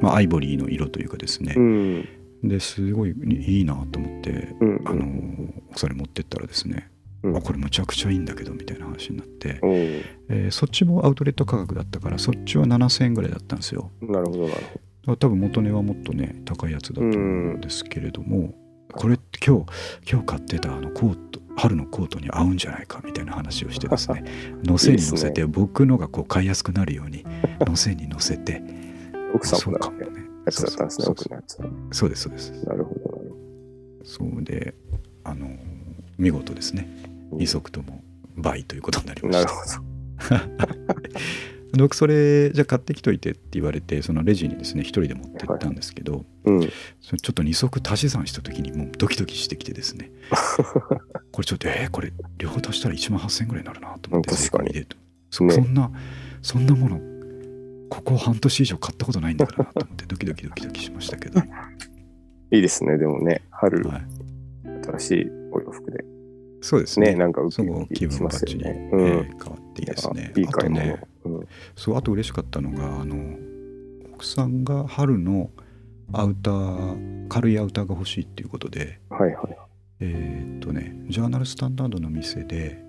[0.01, 1.53] まあ、アイボリーの色というかですね。
[1.55, 2.07] う、ん。
[2.43, 4.81] ですごいいいなと思って、うん。
[4.85, 6.91] あのーそれ持ってったらですね、
[7.23, 7.37] うん。
[7.37, 13.89] あこれむちゃくちゃいいんだけどみたいな話になって、おえーそっちもアウトレット価格だったからそっちは7000円ぐらいだったんですよ。
[14.01, 17.17] おなるほどなるほだから多分元値はもっとね高いやつだと思う
[17.55, 18.53] んですけれども、
[18.93, 19.65] これって今日
[20.11, 24.23] 今日買ってたあのコート春のコートに合うんじゃないかみたいな話をして ですね。
[24.63, 27.25] 乗せに乗せて僕のがこう買いやすくなるように
[27.59, 28.61] 乗せに乗せて。
[29.31, 29.33] ど。
[29.33, 30.05] 奥さんもなそうか。
[30.05, 31.69] もねやつだったんですね、そう奥のやつは。
[31.91, 32.51] そうですそうです。
[32.65, 33.35] なるほどなる
[34.03, 34.73] そうで
[35.23, 35.49] あの
[36.17, 36.87] 見事ですね。
[37.29, 37.39] ほど。
[37.41, 38.03] 利息とも
[38.37, 40.77] 倍ということになりましなるたほど。
[41.77, 46.61] 僕それじゃあ買ってきといてって言われてそのレジにですね一人で持ってったんですけど、うん。
[46.61, 46.71] ちょ
[47.15, 50.11] っと二足足し算した時にもうドキドキしてきてですね
[51.31, 54.85] これちょっとえー、これ両方足したら1万8000円ぐらいになるなと思ってうん確かに
[55.29, 55.91] そねそんな
[56.41, 57.01] そんなもの
[57.89, 61.45] ここ半年以上買ったことないんだからなと思ってドキドキドキドキしましたけど、は
[62.51, 63.83] いいですね、でもね、春、い、
[64.83, 66.05] 新しいお洋服で。
[66.61, 68.89] そうですねね、なんかウキウキしますよね。
[68.93, 68.99] えうん。
[68.99, 70.85] ー変わっていいですねいい買い物。
[70.85, 71.16] ねうん
[71.75, 73.37] そうあと嬉しかったのがあの
[74.13, 75.51] 奥さんが春の
[76.13, 79.57] アウター軽いアウターが欲しいっていうことではいはい。
[79.99, 82.83] えーっとねジャーナルスタンダードの店で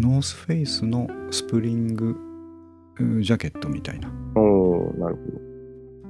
[0.00, 2.16] ノースフェイスのスプリング
[2.98, 4.08] うジャケットみたいな。
[4.34, 5.16] おーなる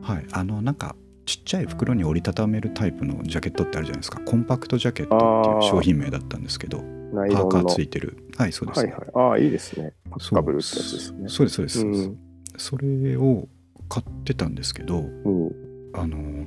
[0.02, 0.26] ほはい。
[0.32, 4.20] あのなんかちっちゃい袋に折りたためるタイプのジャケットってあるじゃないですか。
[4.20, 6.95] コンパクトジャケットっていう商品名だったんですけどど。
[7.12, 7.48] ナイロンの。
[7.48, 9.00] パーカーついてるはいそうです、はいはい。
[9.14, 9.92] ああ、いいですね。
[10.10, 11.28] パッカブルってやつですね。
[11.28, 12.18] そうですそうです、うん。
[12.56, 13.48] それを
[13.88, 15.50] 買ってたんですけどうん。
[15.94, 16.46] あの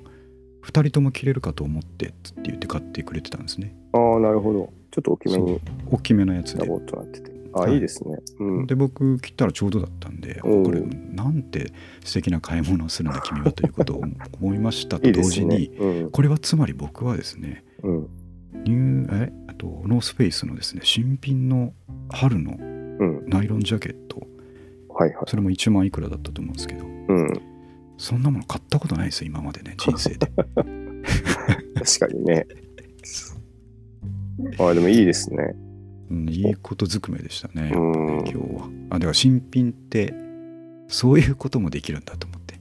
[0.63, 4.71] 2人とも着れるかと思ってっつって言って買ってくれてたんですねああ、なるほど。
[4.91, 7.31] ちょっと大きめに大きめのやつでダボっとなってて。
[7.53, 8.17] ああ、はいいいですね。
[8.39, 8.67] うん。
[8.67, 11.71] で僕切ったらちょうどだったんで、これなんて
[12.03, 14.03] 素敵な買い物をするんだ君はということを
[14.39, 15.67] 思いましたいと同時いですねに。
[15.67, 16.11] うん。
[16.11, 18.09] これはつまり僕はですねうん。
[18.53, 21.73] ニューえあとノースフェイスのですね新品の
[22.09, 22.63] 春のう
[23.05, 23.29] ん。
[23.29, 24.27] ナイロンジャケット
[24.89, 25.23] はいはい。
[25.27, 27.41] それも1万いくらだったと思うんですけどうん。
[27.97, 32.45] そんなもの買ったことないですよ今までね人生で確かにね。
[34.57, 35.55] ああ、でもいいですね。
[36.09, 40.13] うんいいことずくめでしたねね今日はあだから新品って
[40.87, 42.55] そういうこともできるんだと思って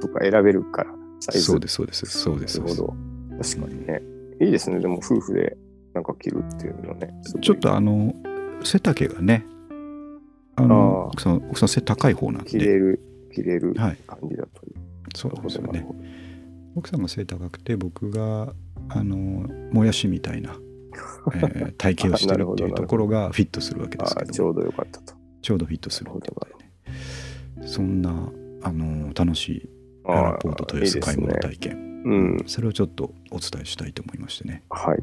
[0.00, 0.90] とか選べるから。
[1.20, 2.94] そうですそうですそうですなるほど。
[3.42, 4.02] 確かにね。
[4.40, 4.80] いいですね。
[4.80, 5.56] でも夫婦で
[5.92, 7.14] なんか着るっていうのね。
[7.22, 8.14] すごいちょっとあの
[8.62, 9.44] 背丈がね
[10.56, 13.00] あのあー奥さん奥さん背高い方なんで着れる、
[13.32, 14.74] 着れるはい感じだという。
[15.16, 15.86] そうなんですよね
[16.74, 18.52] 奥さんが背高くて僕が
[18.88, 19.16] あの
[19.72, 20.56] もやしみたいな、
[21.34, 25.14] えー 体型をしてなるっていうところがフィットするわけですああ、けどちょうどよかったと。
[25.40, 29.68] ちょうどフィットするってことでねそんなあの楽しい
[30.04, 31.93] ララポート豊洲買い物いい体験。
[32.04, 32.44] うん。
[32.46, 34.98] それをちょっとお伝えしたいと思いましてね、はい。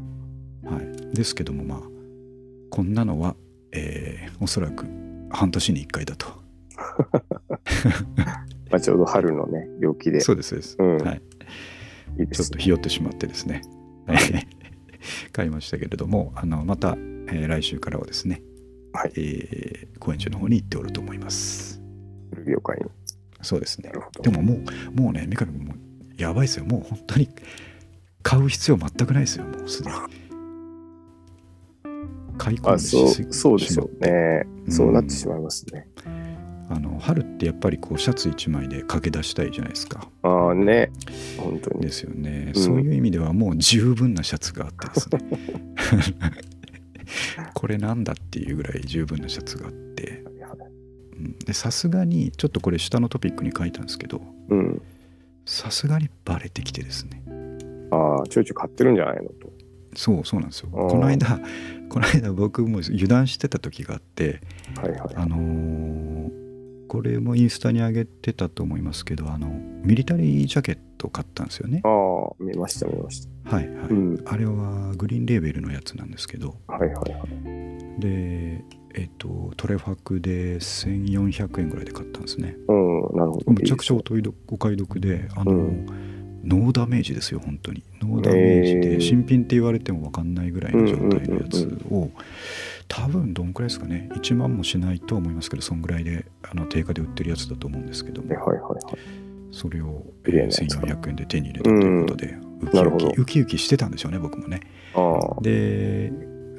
[0.66, 1.80] はい、ですけどもまあ
[2.70, 3.34] こんなのは、
[3.72, 4.86] えーおそらく
[5.30, 6.26] 半年に1回だと
[8.70, 10.20] まあ、ちょうど春のね、陽気で。
[10.20, 11.22] そうですそうです、うんはい、
[12.20, 12.44] いいですね。
[12.44, 13.62] ちょっとひよってしまってですね
[15.32, 18.42] 買いましたけれどもあのまた、えー来週からはですね、
[18.92, 21.80] はいえー高円寺の方に行っておると思います
[22.34, 22.90] 古着を買いに。
[23.42, 23.92] そうですね。
[24.22, 25.76] でももうもうね三上君もう
[26.22, 26.64] やばいですよ。
[26.64, 27.28] もう本当に
[28.22, 29.44] 買う必要全くないですよ。
[29.44, 29.96] もうすでに。
[32.38, 34.46] 買い込んあ、でそうしそうでしょうね。
[34.66, 34.68] う。
[34.68, 35.88] んそうなってしまいますね。
[36.70, 40.08] あの春ってやっぱりこうシャツ1枚で駆け出したいじゃないですか。
[40.22, 40.90] ああね、
[41.36, 41.82] 本当に。
[41.82, 42.62] ですよね、うん。
[42.62, 45.20] そういう意味ではもう十分なシャツがあってですね。
[47.52, 50.22] これなんだっていうぐらい十分なシャツがあって。
[51.52, 54.22] さすがにちょっとこれ下のトピックに書いたんですけど。
[54.48, 54.82] うん。
[55.44, 57.22] さすがにバレてきてですね
[57.90, 59.52] ああ、ちょいちょい買ってるんじゃないのと。
[59.94, 61.38] そうそうなんですよこの間
[61.90, 64.40] この間僕も油断してた時があって
[64.80, 65.00] はいはい。
[65.16, 66.42] あのー
[66.92, 73.56] これもインスタに上げてたと思いますけどあのミリタリージャケット買ったんですよねああ、見ました見ました。
[73.56, 74.22] はいはい、うん。
[74.26, 78.00] あれはグリーンレーベルのやつなんですけどはいはいはい。
[78.00, 78.62] で
[78.94, 82.56] えっ、とトレファクで1400円ぐらいで買ったんですね。
[82.68, 83.52] うん、なるほど。
[83.52, 85.86] むちゃくちゃお買い得であの、うん。
[86.44, 87.84] ノーダメージですよ本当に。
[88.00, 92.10] ノーダメージでえー新品って言われても分かんないぐらいの状態のやつうんうんを
[92.88, 94.08] 多分どんくらいですかね。
[94.14, 98.28] 1万もしないと思いますけどそんぐらいであの定価で売ってるやつだと思うんですけども。
[98.28, 98.82] はいはいはいはい。
[99.52, 103.10] それを、えーやつか1400円で手に入れたということで、ウキウなるほど。
[103.12, 104.60] キウキウキしてたんでしょうね僕もね。
[105.42, 106.10] で、え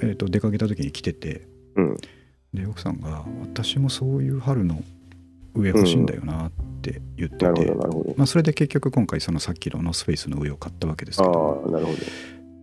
[0.02, 1.98] ー、と出かけた時に着ててうん。
[2.54, 4.82] で奥さんが「私もそういう春の
[5.56, 7.74] 上欲しいんだよな」って言ってて。
[8.18, 11.98] まあ、それで結局今回そのさっきのノースフェイスの上を買ったわけですけどああ、なるほど。
[11.98, 12.00] っ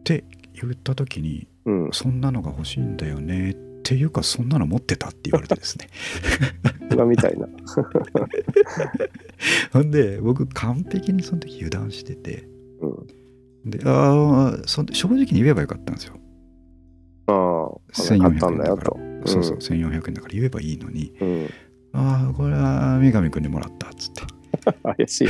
[0.05, 0.24] て
[0.55, 1.88] 言った時にうん。
[1.92, 5.88] そんなのが欲しいんだよねっていうかそんなの持ってたって言われてですね
[6.92, 7.48] 今みたいな。
[9.72, 12.46] ほんで僕完璧にその時油断してて
[12.81, 13.70] うん。
[13.70, 16.14] でああ正直に言えばよかったんですよ
[17.26, 19.10] ああ、買1400ったんだよと。
[19.27, 21.51] そうそう1400円だから言えばいいのにうん。
[21.93, 24.23] ああこれは三上君にもらったっつって
[24.97, 25.29] 怪しい。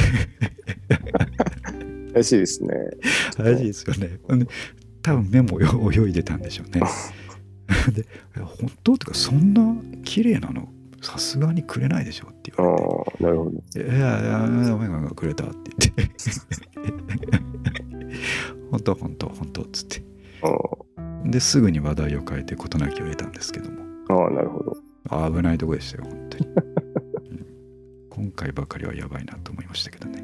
[2.13, 2.75] 怪しいですね。
[3.37, 4.19] 怪しいですよね
[5.03, 5.59] 多分目も
[5.93, 6.83] 泳いでたんでしょうね
[7.95, 8.05] で
[8.37, 9.75] え本当ってかそんな
[10.05, 10.69] 綺麗なの
[11.01, 13.51] さすがにくれないでしょってあ言われてあ、なるほど。
[13.51, 16.11] いやいやいや、お前がくれたって言って。
[18.71, 20.03] 本当本当本当っつって。
[20.43, 20.49] あ
[21.25, 23.83] で、すぐに話題を変えて事なきを得たんですけども。
[24.09, 24.77] あ、ああなるほど。
[25.11, 26.47] あ危ないとこでしたよ、本当に。
[26.47, 27.47] うん
[28.11, 30.23] 今回ばかりはやばいなと思いましたけどね。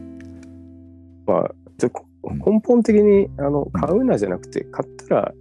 [1.27, 1.91] まあ、ちょ
[2.25, 5.33] うん根本的にあの買うなじゃなくて、買ったら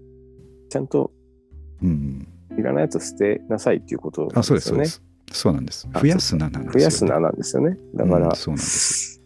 [0.69, 1.11] ちゃんと
[1.81, 2.27] うん。
[2.57, 4.91] いらないやつ捨てなさいっていうことなんあ、そうです、そうよねで。
[4.91, 5.03] す。
[5.31, 5.87] そうなんです。
[5.91, 7.77] あ増やすななんですよ、増やすななんですよね。
[7.95, 9.21] だから、うんそうなんです。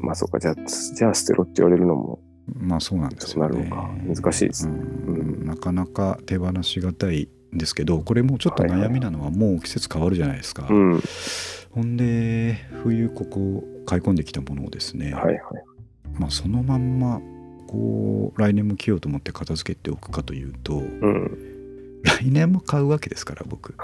[0.00, 2.20] まあそうか、じゃあ、じゃあ捨てろって言われるのも、
[2.52, 3.70] まあそうなんですよね。
[4.06, 4.74] 難しいですね。
[4.74, 5.16] うん。
[5.40, 5.46] うん。
[5.46, 10.66] なかなか手放しがたいんですけど、これもうちょっと悩みなのはもう季節変わるじゃないですか。
[10.68, 11.02] うん、はい
[11.74, 12.54] ほんで
[12.84, 15.40] 冬ここ買い込んできたものをですね、はい。
[16.12, 17.20] まあ、そのまんま
[17.66, 23.74] こう来年も着ようと思って片付けておくかというとうん、来年も買うわけですから僕。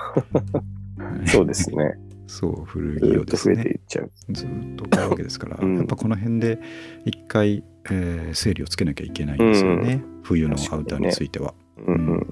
[1.26, 1.98] そうですね。
[2.28, 3.80] そう古ず着をですね。
[4.30, 5.76] ずっと買うわけですから、うん。
[5.78, 6.60] やっぱこの辺で
[7.04, 11.54] 一回、えー整理をつけなきゃいけないんですよね、冬のアウターについては、
[11.86, 12.26] うんうん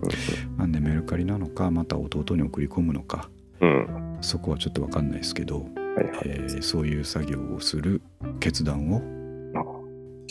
[0.59, 3.31] なんでメルカリなのかまた弟に送り込むのか
[3.61, 3.71] うん。
[3.71, 4.19] うん。
[4.21, 6.23] そこはちょっと分かんないですけど、はいはい。
[6.25, 8.03] えーそういう作業をする
[8.41, 9.03] 決断を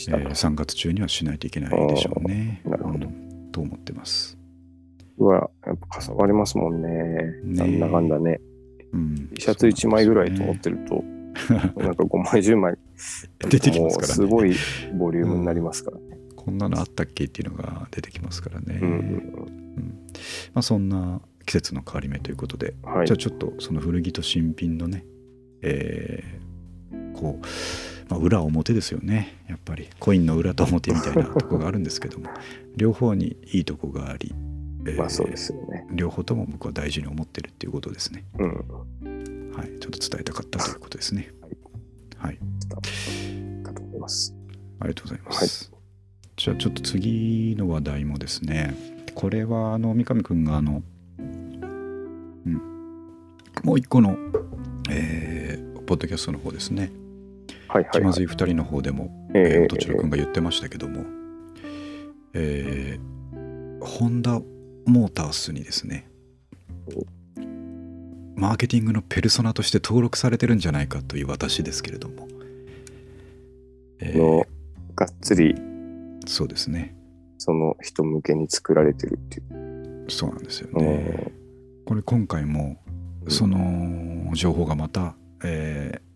[0.08, 2.62] えー3月中にはしないといけないでしょうね。
[2.64, 4.38] なるほどうんと思ってます。
[5.18, 6.88] は、やっぱかさばりますもんね。
[7.42, 8.40] ねなんだかんだね。
[8.92, 10.60] うん、T シャツ1枚ぐらいと思っる。
[10.60, 11.02] てると、
[11.76, 12.76] なんか5枚、10枚、
[13.50, 14.14] 出てきますからね。
[14.14, 14.54] すごい
[14.96, 16.18] ボリュームになりますからね。
[16.36, 18.78] こんなのあったっけっていうのが出てきますからね。
[18.80, 19.98] うんうんうん
[20.54, 22.92] まあ、そんな季節の変わり目ということで、うん。
[22.92, 23.16] はいじゃあ。
[23.16, 25.04] ちょっとその古着と新品のね、
[25.62, 26.48] えー
[27.18, 27.46] こう、
[28.08, 32.30] まあ、裏表ですよねやっぱりコインの裏と表みたいなとこがあるんですけども
[32.76, 34.32] 両方にいいとこがあり、
[34.86, 35.86] えーまあそうですよね。
[35.92, 38.24] 両方とも僕は大事に思ってるっていうことですね。
[38.38, 39.37] うん。
[39.58, 41.32] はい、ちょっと伝えたかったということですね。
[42.16, 42.38] はい、
[43.64, 44.32] かと思います。
[44.78, 45.72] ありがとうございます。
[46.36, 48.74] じゃあちょっと次の話題もですね、
[49.16, 50.84] これはあの三上くんがあの、
[51.18, 52.54] うん、
[53.64, 54.16] もう一個の、
[54.90, 56.92] えーポッドキャストの方ですね、
[57.66, 58.02] はいはい、はい。
[58.02, 61.04] 気まずい二人の方でも、ええー、え音千代くんが言ってましたけども、
[62.34, 63.18] えー
[63.80, 64.40] ホンダ
[64.86, 66.08] モータースにですね、
[68.38, 72.28] マーケティングのペルソナとして登録されてるんじゃないかという私ですけれども、
[74.00, 74.46] えーの
[74.94, 75.54] がっつり
[76.26, 76.94] そうですね。
[77.38, 80.04] その人向けに作られてるっていう。
[80.08, 81.32] そうなんですようねん。
[81.84, 82.76] これ今回も
[83.28, 86.08] その情報がまた、えー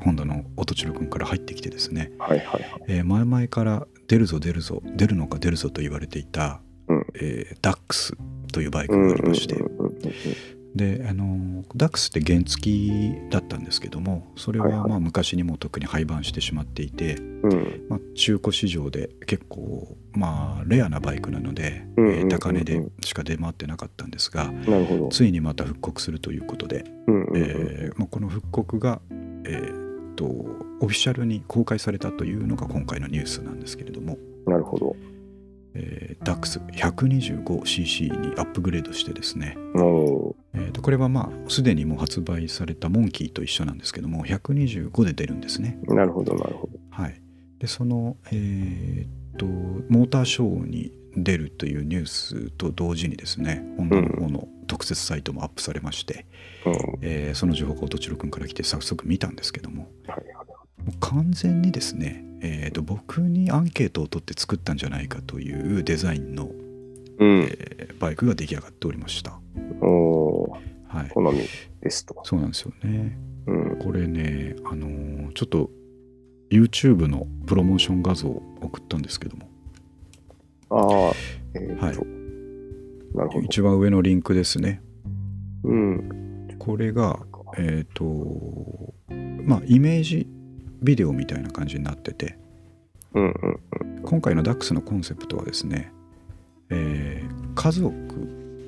[0.00, 2.82] ホンダの音千代くんから入ってきてですね、はいはいはい。
[2.86, 7.06] えー前々から出るぞ出るぞ出るのか出るぞと言われていた、うん。
[7.16, 8.16] えーダックス
[8.52, 9.98] というバイクうんがありまして、うんうんうん
[10.78, 14.80] であのダックスって原付きだったんですけどもそれはいはい。
[14.80, 17.86] はまあ昔にも特に廃盤してしまっていて、うん。
[17.90, 24.50] まあ、中古市場で結構まあレアなバイクなので、うんうんうんうんえー高値でしか出回ってなかったんですが。
[25.10, 27.36] ついにまた復刻するということで、うんうんうん。
[27.36, 29.00] えーまあ、この復刻が、
[29.44, 30.24] えーっと
[30.80, 34.94] オフィシャルに公開されたというのが今回のニュースなんですけれども、なるほど。
[35.74, 45.78] えー、DAX125cc にアップグレードしてですね、おえーとこれはまあすでにもう発売されたモンキーと一緒なんですけども125で出るんですね。
[45.86, 46.78] ーなるほど、なるほど。
[46.90, 47.20] はい、
[47.58, 56.26] でその、えーっとモーターショーに出るというニュースと同時にですねホンダの方の特設サイトもアップされまして、
[56.66, 56.74] うん。
[57.02, 60.84] えーその情報が音千代くんから来て早速見たんですけどもはいはい。
[60.84, 66.50] もう完全にですねえー、と僕にアンケートを取って作ったんじゃないかというデザインの、
[67.18, 67.42] うん。
[67.42, 69.40] えーバイクが出来上がっておりました。
[69.82, 70.50] おー
[70.86, 71.40] はい、好み
[71.80, 72.14] ですと。
[72.22, 73.18] そうなんですよね。
[73.46, 73.78] うん。
[73.80, 75.70] これね、あのーちょっと
[76.50, 79.48] YouTube のプロモーション画像を送ったんですけども、
[80.70, 81.14] ああ、
[81.54, 82.04] えっ、はいと、
[83.14, 83.44] なるほど。
[83.44, 84.80] 一番上のリンクですね。
[85.64, 86.48] うん。
[86.58, 87.18] これが、
[87.56, 88.04] えっ、と、
[89.44, 90.28] まあ、イメージ
[90.82, 92.38] ビデオみたいな感じになってて、
[93.14, 93.32] うんうん
[94.04, 95.92] 今回の DAX のコンセプトはですね、
[96.70, 97.92] えー家族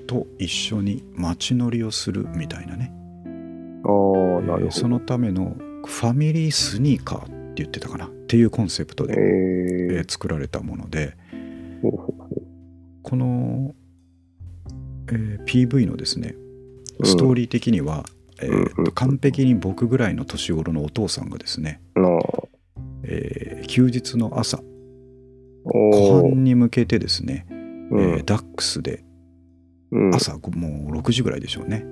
[0.09, 2.93] と一緒に街乗りをするみたいなね、
[3.85, 4.59] ああ、なるほど。
[4.59, 5.57] えーそのための
[5.87, 8.07] ファミリースニーカーって言ってたかな。
[8.07, 10.05] っていうコンセプトえで、えー。
[10.05, 11.17] ー作られたもので。
[11.83, 13.75] この、
[15.09, 16.35] えー PV のですね
[16.99, 17.07] うん。
[17.07, 18.05] ストーリー的には、
[18.43, 21.81] えーと完璧に僕ぐらいの年頃のお父さんがですね、
[23.05, 24.61] えー休日の朝
[25.65, 26.23] おー。
[26.23, 27.55] 後半に向けてですね、う
[27.97, 28.01] ん。
[28.01, 29.05] えーダックスで
[29.93, 30.15] うん。
[30.15, 30.43] 朝もう
[30.99, 31.85] 6時ぐらいでしょうね、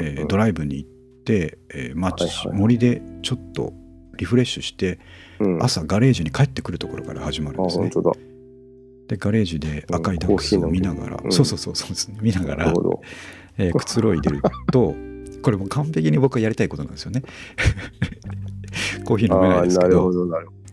[0.00, 0.90] えードライブに行っ
[1.24, 3.72] て、えー街はいはい森でちょっと
[4.18, 4.98] リフレッシュして
[5.40, 5.62] うん。
[5.62, 7.90] 朝ガレージに帰ってくるところから始まるんあですね。
[9.08, 11.32] でガレージで赤いダックスを見ながら、うん。
[11.32, 12.74] そうそうそうそうですね見ながら。
[13.58, 14.40] えーくつろいでる
[14.70, 14.94] と
[15.42, 17.22] これもう完璧に僕がやりたいことなんですよね。
[19.04, 20.12] コーヒー飲めないですけど。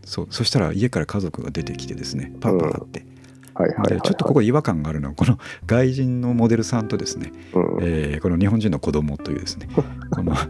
[0.06, 0.28] そう。
[0.30, 3.06] そしたら家から家族が出てきてですねパパって、
[3.54, 3.64] ど。
[3.64, 3.88] はいはいはい、はい。
[3.90, 9.70] でちょっとここ違和感があるのはこの 外人のモデルさんとですね、うん、えーこの日本人の子供というですね
[10.12, 10.50] この、ま。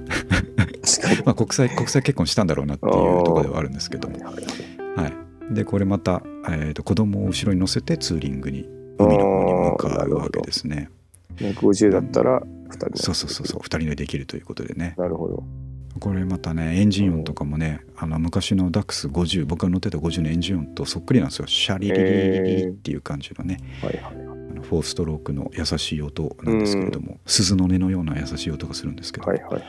[1.26, 4.18] あ、国際国際結婚したんだろうなっていうところではあるんですけども。
[4.96, 5.14] はい
[5.52, 10.90] でこれまた、えー、と子供を後ろに乗せてツーリングに海の方に向かうわけですね。
[11.38, 12.42] 150だったら
[12.74, 13.60] 2人そうそうそうそう。
[13.62, 14.96] 2人乗りできるということでね。
[14.98, 15.44] なるほど。
[16.00, 21.48] これまたねエンジン音とかもねあの昔の DAX50 僕が乗ってた50のエンジン音とそっくりなんですよ。
[21.48, 23.60] シャリリリリリっていう感じのね。
[23.82, 24.28] はいはいはい。
[24.52, 29.64] あの4ストロークの優しい音なんですけれども、鈴の音のような優しい音がするんですけど、はいはいはい。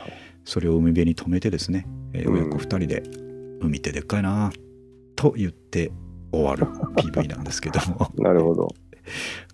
[0.45, 2.33] それを海辺に止めてですね、えーうん。
[2.35, 3.03] 親子2人で
[3.61, 4.51] 「海ってでっかいな」
[5.15, 5.91] と言って
[6.31, 6.65] 終わる
[6.97, 8.11] PV なんですけども。
[8.17, 8.67] なるほど。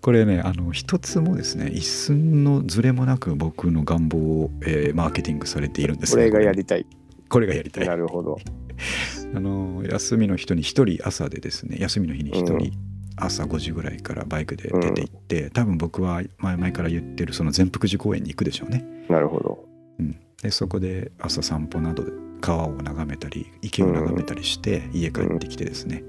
[0.00, 6.86] これねあの一つもですね一寸のズレもなく僕の願望を、えーマーケティングされているんですこれがやりりたい。
[7.28, 7.86] これがやりたい。
[7.86, 8.38] なるほど。
[9.34, 12.70] あの休みの人に1人朝でですね休みの日に1人、うん。
[13.16, 19.68] 朝5時ぐらいからバイクで出て行って、多分僕は前々から言ってるその全福寺公園に行くでしょうね、なるほど。
[20.00, 26.02] うん、でそこで朝散歩などで川を眺めたり池を眺めたりして家帰ってきてですね、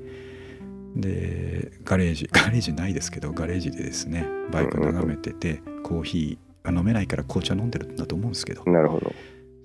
[0.95, 9.11] でガレージガレージないですけどガレージでですねバイク眺めててコーヒーあ飲めないから紅茶飲んでるんだと思うんですけどなるほど。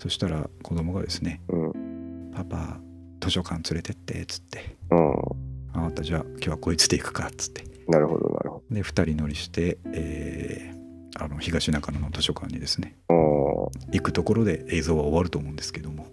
[0.00, 2.32] そしたら子供がですねうん。
[2.34, 2.80] 「パパ
[3.20, 5.12] 図書館連れてって」っつってうん。
[5.74, 10.78] 「あなたじゃあ今日はこいつで行くか」っつってなるほど、なるほで2人乗りして、えー
[11.20, 13.72] あの東中野の図書館にですねど。
[13.90, 16.06] 行くところで映像は終わると思うんですけども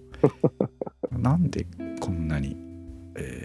[1.12, 1.68] なんで
[2.00, 2.58] こんなに、
[3.16, 3.45] え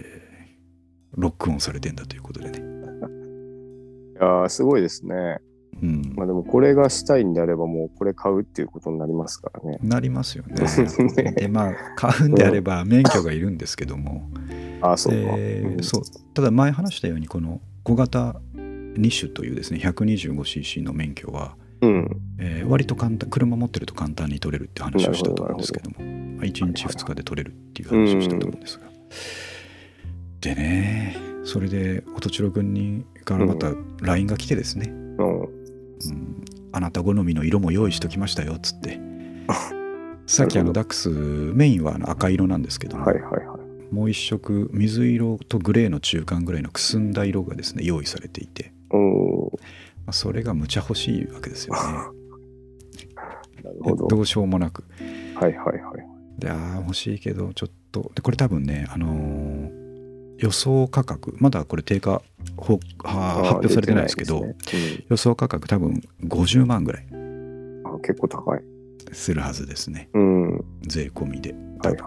[1.15, 4.13] ロックオンされてんだということでね、うん。
[4.13, 5.39] いやーすごいですね。
[5.81, 9.79] うんまあでもこれがしたいんであればもうこれ買うっていうことになりますからね。
[9.81, 10.55] なりますよね。
[11.23, 14.29] ねでまあ買うんであれば免許がいるんですけども、
[14.81, 15.35] ああ、そうか。
[15.35, 16.01] でうんそう
[16.33, 22.21] ただ前話したようにこの小型2種というですね 125cc の免許は、うん。
[22.37, 28.85] えー割と簡単車持ってると簡単に取れるって話をしたと思うんですけどもまあ1日2日で取れるっていう話をしたと思うんですが、
[30.41, 35.41] でねそれで音千代君にからまた LINE が来てですね、うん。
[35.41, 35.47] うん
[36.73, 38.97] あなた好みの色も用意しときましたよっつって
[40.25, 43.93] さっきあのダックスメインはあの赤色なんですけども、はいはいはい。
[43.93, 49.43] もう一色水色とグレーの中間ぐらいのくすんだ色がですね用意されていて、うん。
[49.43, 49.49] ま
[50.07, 51.81] あ、それがむちゃ欲しいわけですよね
[53.63, 54.07] なるほど。
[54.07, 54.85] どうしようもなく
[55.35, 56.39] はいはいはい。
[56.39, 59.80] であー欲しいけどちょっとでこれ多分ねあのー
[60.41, 62.23] 予想価格まだこれ定価
[62.57, 62.79] 発
[63.53, 68.61] 表されてないですけど出てないですね予想価格多分50万ぐらいうんあ結構高い。
[69.13, 70.51] するはずですねうん。
[70.53, 71.97] はい税込みではい。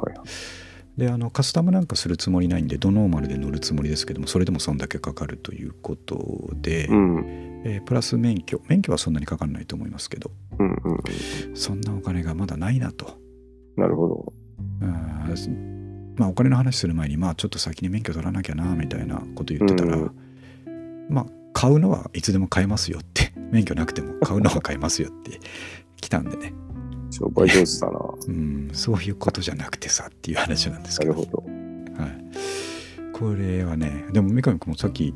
[0.98, 7.62] であのカスタムなんかするつもりないんでドノーマルで乗るつもりですけどもそれでもそんだけかかるということで、うん。
[7.64, 11.56] えープラス免許免許はそんなにかかんないと思いますけどうんうんうん。
[11.56, 13.16] そんなお金がまだないなと
[13.76, 14.32] なるほど。
[16.16, 20.10] まあお金の話する前にまあちょっと先に免許取らなきゃなみたいなこと言ってたら、うん。
[21.08, 23.32] まあ買うのはいつでも買えますよって。
[23.50, 25.38] 免許なくても買うのは買えますよって
[26.00, 26.52] 来たんでね、
[27.10, 28.00] 商売上手だな。
[28.26, 31.12] うん、そういうことじゃなくてさっていう話なんですけど。
[31.12, 31.42] なるほ
[31.96, 32.02] ど。
[32.02, 32.24] はい、
[33.12, 35.14] これはねでも三上君もさっき、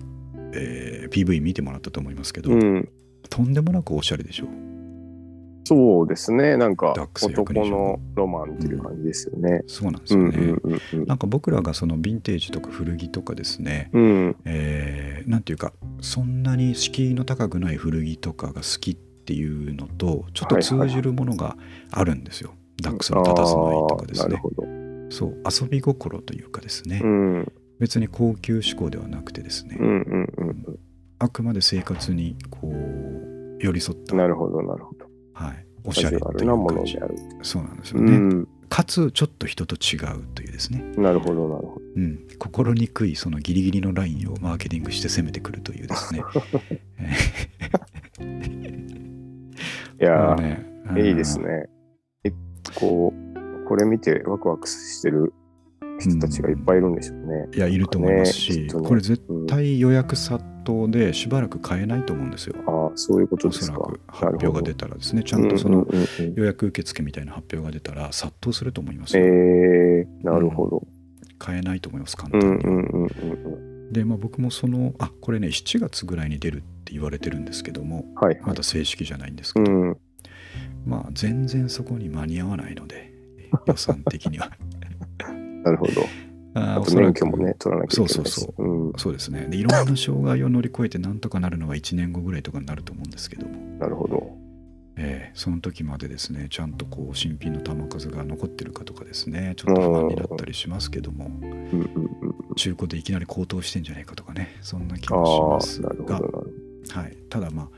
[0.53, 2.89] えー PV 見てもらったと思いますけど、うん。
[3.29, 4.47] とんでもなくおしゃれでしょ
[5.69, 6.57] そうですね。
[6.57, 9.63] なんか男のロマンっていう感じですよね。
[9.67, 14.03] そうなんですうんよね、うんうんなんか僕らがそのヴィンテージとか古着とかですね、うん。
[14.03, 14.37] うん。
[14.47, 21.57] えーなんていうかそんなに敷居の高くない古着とかが好きっていうのとちょっと通じるものが
[21.91, 24.41] あるんですよ、ダックスの佇まいとかですね。
[25.11, 27.11] そう遊び心というかですね、うん。
[27.11, 30.79] うん別に高級志向ではなくてですね、うんうん
[31.21, 34.19] あくまで生活にこう寄り添ったうん。
[34.19, 34.98] なるほど、なるほど。
[35.39, 37.15] はい、おしゃれなものである。
[37.43, 38.49] そうなんですよね、うん。
[38.69, 41.81] かつちょっと人と違うというですね、なるほど、なるほど。
[41.95, 46.23] うん、心にくいそのギリギリのラインをマーケティングして攻めてくるというですね
[50.01, 51.69] いやー、ねいいですね。
[52.25, 52.37] 結
[52.75, 53.13] 構、
[53.69, 55.33] これ見てワクワクしてる
[55.99, 57.49] 人たちがいっぱいいるんでしょうね。
[57.55, 62.55] いやいると思いますし、ねこれ絶うん対予約殺到でしばらく買えないと思うんですよ。
[62.67, 63.75] ああ、そういうことおですか。
[63.77, 65.23] そらく発表が出たらですね。
[65.25, 66.35] ちゃんとそのうんうんうんうん。
[66.35, 70.87] 予約受付みたいな発表が出たら殺到すると思いますえよ、ー、なるほど。
[71.39, 78.43] 買えないと思います簡うん単には、うんうんうんでまあ僕もそのあこれね7月ぐらいに出るって言われてるんですけどもはいはい。
[78.49, 79.97] まだ正式じゃないんですけど、うん。
[80.85, 83.11] まあ全然そこに間に合わないので
[83.67, 84.51] 予算的には
[85.65, 85.93] なるほど。
[86.55, 88.33] ああと免許もね、取らなきゃいけないし。
[88.33, 88.93] そうそううん。
[88.97, 94.37] そうですねでいろんな障害を乗り越えてなんとかなるのが1年後ぐらいとかになると思うんですけども、なるほど。
[94.97, 101.31] えーその時までですねちゃんとこう新品の弾数が残ってるかとかですねちょっと不安になったりしますけども。
[102.57, 106.21] 中古でいきなり高騰してんじゃないかとかねそんな気もしますが。
[106.91, 107.69] はい、ただま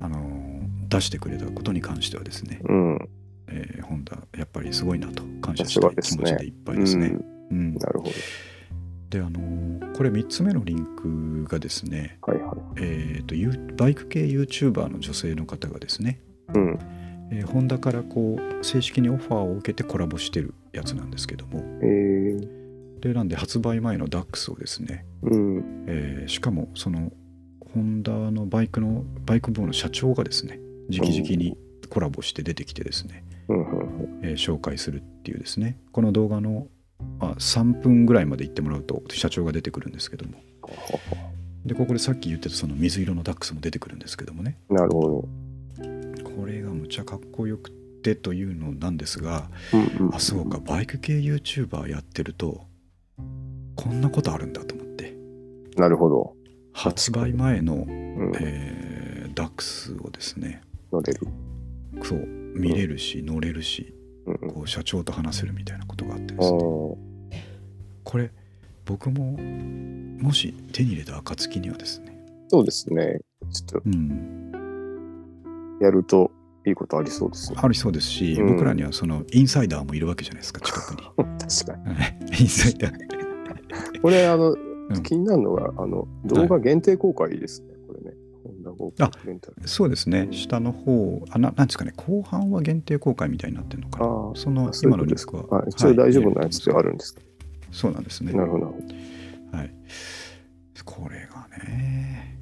[0.00, 3.08] あ、あのー出してくれたことに関してはですね、うん。
[3.48, 7.08] えーホンダやっぱりすごいなと感謝したい気持ちでいっぱいですね。
[7.08, 8.12] うんうんなるほど。
[9.10, 12.56] であのーこれ3つ目のリンクがですね、はいはい。
[12.78, 13.34] えーと
[13.76, 16.20] バイク系 YouTuber の女性の方がですね、
[16.54, 16.78] うん。
[17.30, 25.84] えーホンダからこう正式にオファーを受けてコラボしてるやつなんですけどもえー、でなんで発売前の DAX をですね、うん。
[25.86, 27.12] えーしかもその
[27.74, 30.58] ホンダのバイクのバイク部の社長がですね
[30.90, 31.56] 直々に
[31.88, 33.24] コラボして出てきてですね。
[33.48, 36.68] えー紹介するっていうですねこの動画の
[37.20, 40.34] あ3分ぐらいまで行ってもらうと社長が出てくるんですけども
[41.64, 45.28] でここでさっき言ってたその水色のダックスも出てくるんですけどもねなるほ
[46.24, 47.70] これがむちゃかっこよく
[48.02, 49.48] てというのなんですが。
[50.12, 52.66] あそうかバイク系 YouTuber やってると
[53.76, 55.14] こんなことあるんだと思って
[55.76, 56.34] なるほど。
[56.72, 58.32] 発売前の、うん。
[58.40, 58.92] えー
[59.34, 60.60] ダックスをですね
[60.92, 61.26] 乗れる。
[62.02, 63.94] そう見れるし乗れるし
[64.26, 64.50] うんうん。
[64.54, 66.96] こう社長と話せるみたいなことがあってあですねー
[68.04, 68.30] これ
[68.84, 69.36] 僕も
[70.20, 72.12] もし手に入れた暁にはですね
[72.48, 73.18] そうですね。
[73.50, 74.52] ちょっうん
[75.80, 76.30] とやると
[76.66, 77.58] いいことありそうですね。
[77.60, 81.02] ありそうですし、うん僕らにはそのインサイダーもいるわけじゃないですか 近くに
[81.38, 81.94] 確かに。
[81.94, 82.02] は
[82.38, 82.92] いインサイダー
[84.02, 87.71] これ、あの、ん気になるのが、あの、動画限定公開ですね。
[89.00, 89.10] あ。
[89.66, 95.56] そうですね下の方あななんですかね後半は限定公開みたいになってるのかなその今のリンクことですか。
[95.56, 97.20] は、あ一応大丈夫なやつではあるるんですか。
[97.70, 98.66] そうなんですねなるほど。
[99.52, 99.74] はい
[100.84, 102.38] これがね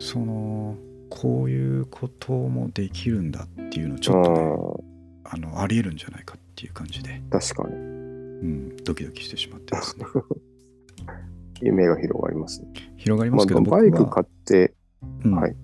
[0.00, 0.76] その
[1.10, 4.94] こういうこともできるんだっていうのちょっとね
[5.24, 7.74] あのありえるんじゃないかっていう感じで、確かに。
[7.74, 7.76] う
[8.46, 10.04] ん、ドキドキしてしまってますね
[11.62, 12.68] 夢が広がりますね。
[12.96, 14.74] 広がりまますあ、けど、僕はバイク買って、
[15.24, 15.56] うんはい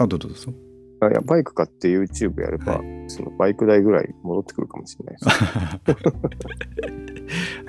[0.00, 0.52] あどうぞどうぞ
[1.00, 5.26] あいやバイク買って YouTube やれば、はそのバイク代ぐらい戻ってくるかもしれないです。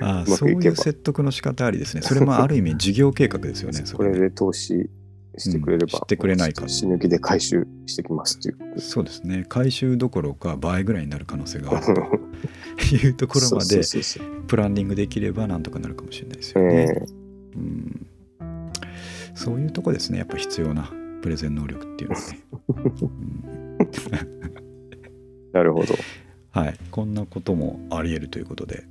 [0.00, 2.02] あうまくいけばそういう説得の仕方ありですね。
[2.02, 3.82] それもある意味事業計画ですよね。
[3.86, 4.90] それねこれで投資
[5.36, 8.80] してくれれば、うんしてくれないか死ぬ気で回収してきますっていう。
[8.80, 9.44] そうですね。
[9.48, 11.92] 回収どころか倍ぐらいになる可能性があると
[12.96, 13.82] いうところまそで
[14.48, 16.86] プランニングできればなんとかなるかもしれないですよえね。
[17.00, 17.20] え
[17.56, 18.06] うん、
[19.40, 20.18] そういうとこですね。
[20.18, 22.40] やっぱ必要なプレゼン能力っていうのはね。
[22.68, 23.78] う ん
[25.52, 25.94] なるほど。
[26.50, 26.76] はい。
[26.90, 28.84] こんなこともあり得るということで、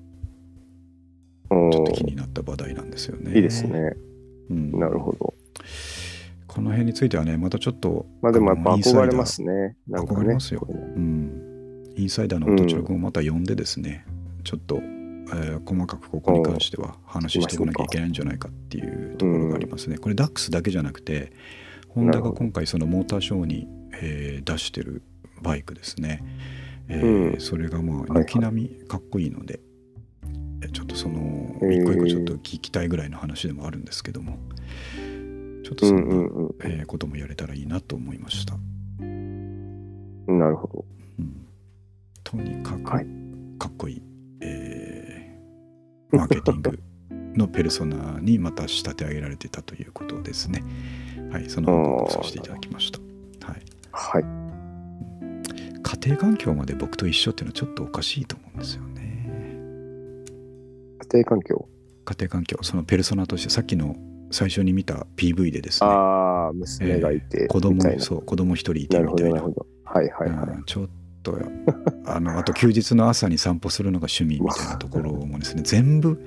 [1.52, 3.36] おちょっと気ーになった話題なんですよね。
[3.36, 3.68] いいです。
[3.68, 3.94] ね。
[4.50, 5.36] うん、なるほど。
[6.48, 9.76] この辺についてはね、またちょっと、まあでもやっぱあのインサイダー憧れますね。
[9.88, 10.20] なんかね。
[10.22, 14.04] 憧れますようん、インサイダーの音千代君をまた呼んでですね、
[14.44, 14.82] ちょっと、
[15.34, 18.82] えー細かくここに関しては話していかなきゃいけないんじゃないかってい
[19.14, 19.98] うところがありますね。
[19.98, 21.32] これ DAX だけじゃなくて、
[21.90, 23.68] ホンダが今回そのモーターショーに、
[24.02, 25.02] えー出してる
[25.42, 26.24] バイクですね。
[26.88, 29.60] えーうんそれがまあはいはい軒並みかっこいいので、
[30.64, 31.20] えちょっとその
[31.62, 34.38] の一個一個ちょっと聞きたいぐらいの話でもあるんですけども
[35.64, 36.56] ちょっとうそんな、んうんうん。
[36.64, 38.56] えーこともやれたらいいなと思いました、
[40.32, 40.86] なるほど。
[41.20, 41.46] うん
[42.24, 43.19] とにかくはい
[46.12, 46.80] マーケティング
[47.36, 50.64] のペルソナにまた仕立て上げられてたということですね
[51.32, 53.00] はいその報告をさせていただきました
[53.48, 54.24] はいはい。
[55.82, 59.26] 家庭環境まで僕と一緒っていうのはちょっとおかしいと思うんですよね
[61.12, 61.68] 家庭環境？
[62.06, 63.96] 家庭環境そのペルソナとしてさっきの
[64.32, 68.04] 最初に見た PV でですねああ、娘がいて、子供みたいな。
[68.04, 69.68] そう子供一人いてなるほど、みたいななるほど。
[69.86, 70.58] はいはいはい。
[70.58, 70.90] うんちょっ
[71.22, 71.38] と
[72.06, 75.62] あのあと休日の朝に散歩するのが趣味みたいなところもですね。
[75.64, 76.22] 全部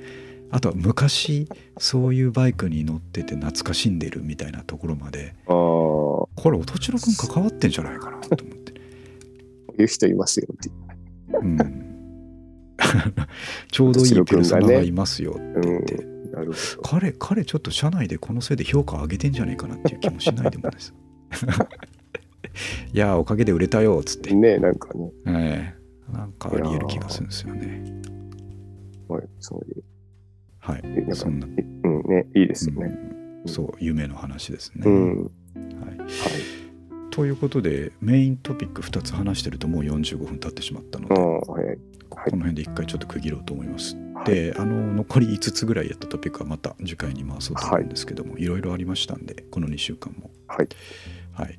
[0.51, 8.73] あとは昔そういうバイクに乗ってて懐かしんでるみたいなところまでここれ音千代くん関わってんじゃないかなと思って、
[9.79, 10.71] ういう人いますよって。
[11.39, 11.57] うん、
[13.73, 15.95] ちょうどいいペルソナがいますよって言って、
[16.33, 16.83] なるほど。
[16.83, 20.95] 彼彼ちょっと社内でこのせいで評価上げてんじゃないかなっていう気もしないでもないです
[22.93, 27.85] いやおかげで売れたよっつって、ねなんかね、ええなんかありえる気がするんですよね
[29.09, 29.83] はい、そういう。
[30.59, 32.87] はいそんな、うん、ね、いいですよね。
[33.07, 33.13] うん
[33.47, 35.23] そう夢の話ですね、うん。
[35.25, 36.09] はい、はい。
[37.11, 41.67] ということでメイントピック2つ話してるともう45分経ってしまったので、はい。
[41.67, 41.79] はい
[42.09, 43.97] この辺で一回ちょっと区切ろうと思います。
[43.97, 50.31] はいであの残り5つぐらいやったトピックはまた次回に回そうと思うんですけども、い、ろいろありましたんでこの2週間も。
[50.47, 50.69] はい。
[51.33, 51.59] はい、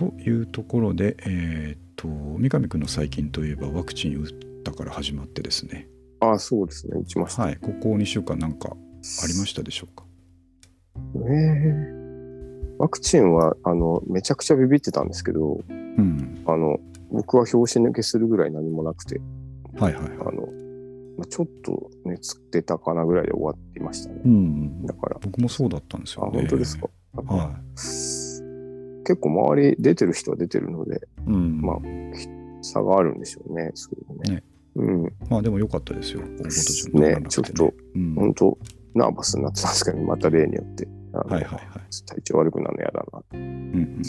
[0.00, 4.26] というところで、えーっと三上君の最近といえばワクチン打っ
[4.64, 5.86] たから始まってですね、
[6.20, 6.98] ああ、そうですね。
[6.98, 7.42] 打ちました。
[7.42, 10.04] はい、ここ2週間なんかありましたでしょうか？
[11.28, 12.00] ええ
[12.78, 16.78] ワクチンは、あの、めちゃくちゃビビってたんですけど、うんあの、
[17.12, 19.20] 僕は拍子抜けするぐらい何もなくて、
[19.78, 20.12] はいはいはい。
[20.12, 20.46] あの、
[21.18, 24.22] まあ、ちょっと熱出たかなぐらいで終わっていましたね。
[24.24, 26.38] うんだから、僕もそうだったんですあ、よね。
[26.38, 26.88] 本当ですか？
[27.26, 27.60] は
[29.10, 30.98] 結構周り出てる人は出てるので、い。
[31.26, 31.60] うん。
[31.60, 31.76] まあ
[32.62, 33.72] 差があるんでしょうね。
[33.74, 34.36] そうね。
[34.36, 34.42] ね
[34.76, 35.02] うん。
[35.28, 36.20] まあでも良かったですよ。
[36.20, 38.58] 大事にならなくてねちょっと、うん、本当
[38.94, 40.86] ナーバスになってたんですけど、また例によって。
[41.12, 41.60] はいはいはい。
[42.06, 43.22] 体調悪くなるの嫌だな。
[43.32, 44.02] うんうん。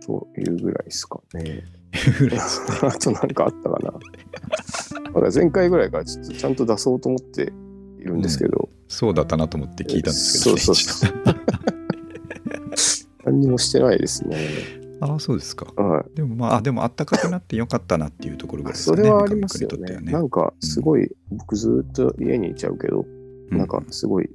[0.00, 1.62] そういうぐらいですかね。
[2.82, 3.92] あとなんかあったかな。
[5.04, 7.42] だから前回ぐらいからちょっとちゃんと出そうと思って
[8.00, 11.55] いるんですけど、そうだったなと思って聞いたんですけど、ね、そうそうそう。
[13.26, 14.38] 何にもしてないですね。
[15.00, 15.66] ああ、そうですか。
[15.76, 16.16] はい。
[16.16, 18.96] でもまあ、あでもあったかくなってよかったなっていうところぐらいですそ。
[18.96, 19.76] れはありますよね。
[19.78, 23.04] 三上君にとってはなんかすごい、僕ずっと家にいちゃうけど、
[23.50, 24.30] うなんかすごい、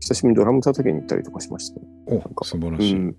[0.00, 1.86] 久しぶりにドラム叩きに行ったりとかしましたね。
[2.06, 3.16] おなんか素晴らしい、うん。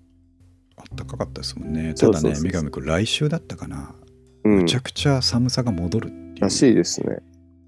[0.76, 1.94] あったかかったですもんね。
[1.94, 3.94] ただね、三上君、来週だったかな。
[3.98, 4.04] うん
[4.44, 7.18] むちゃくちゃ寒さが戻るってらいしいですね。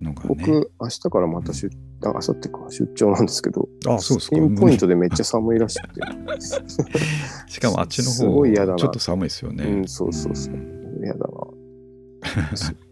[0.03, 1.71] 僕、明日からまた出、
[2.03, 6.01] あ、明後日か、出張なんですけど、あそうですかピンポイントでめっちゃ寒いらしくて。
[7.49, 9.65] しかもあっちのす方、ごい嫌だなちょっと寒いですよね。
[9.65, 11.27] うんそうそうそうん嫌だな。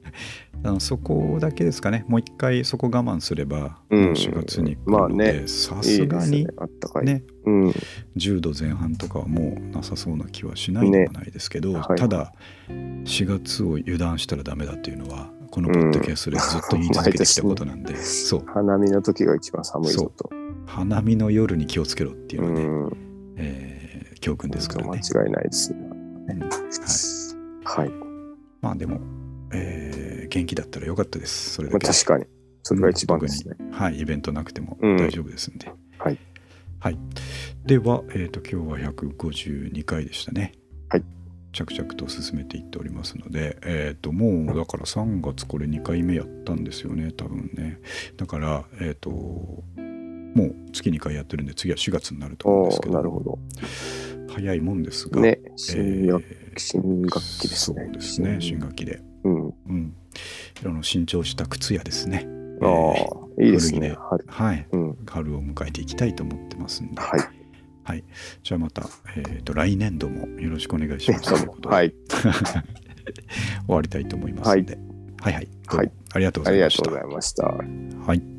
[0.67, 2.07] あのそこだけですかね。
[2.09, 6.49] もう一回そこ我慢すれば、うん4月に来るまあので、ねさいすがに。
[6.57, 7.05] あったかい。
[7.05, 7.69] ね、うん。
[8.17, 12.33] 10度前半とかはもうなさそうな気はしないでもないですけど、ねはいただ
[12.69, 20.29] 4月を油断したらダメだっていうのはこのポッドキャストでずっと言い続けてきたことなんで、 そう花見の時が一番寒いぞと。
[20.67, 22.97] 花見の夜に気をつけろっていうのはね、うん。
[23.37, 25.79] えー教訓ですからね、間違いないですね。
[25.81, 26.49] うんはい、
[27.63, 27.93] はい。
[28.63, 28.99] まあでも、
[29.53, 32.25] えー元気だったらよかったですそれまあ、だけで確かに。
[32.65, 33.55] それが一番ですね。
[33.71, 35.71] はい、イベントなくてもうん大丈夫ですんで。
[35.99, 36.19] はい。
[36.81, 36.99] はい。
[37.65, 40.55] では、えっ、と、今日は152回でしたね。
[40.89, 41.05] はい。
[41.55, 47.81] 着々と進めていっておりますので、えっ、と、もう、だから3月これ2回目やったんですよね、多分ね。
[48.17, 49.65] だから、えっ、と、も
[50.47, 53.39] う月2回やってるんで、次は4月になると思うんおですけど、おなるほど。
[54.29, 56.25] 早いもんですが、ね、え新ー学
[56.57, 57.83] 新学期ですね。
[57.85, 59.01] そうですね、新学期で。
[59.23, 59.47] うん。
[59.47, 59.95] うん。
[60.65, 62.27] あの新調した靴屋ですね。
[62.63, 63.79] ああ、いいですね。
[63.79, 64.25] 古着で春。
[64.27, 64.67] はい。
[64.73, 64.97] うん。
[65.07, 67.21] 春を迎えていきたいと思ってますんで、はい。
[67.85, 68.05] はい。
[68.43, 71.95] じゃあまた、えー、と来年度もよろしくお願いしますということで、はい。
[73.67, 74.79] 終わりたいと思いますので、
[75.21, 77.45] はい、はいはいはいありがとうごありがとうざいました。
[77.45, 78.07] ございました。
[78.07, 78.34] はい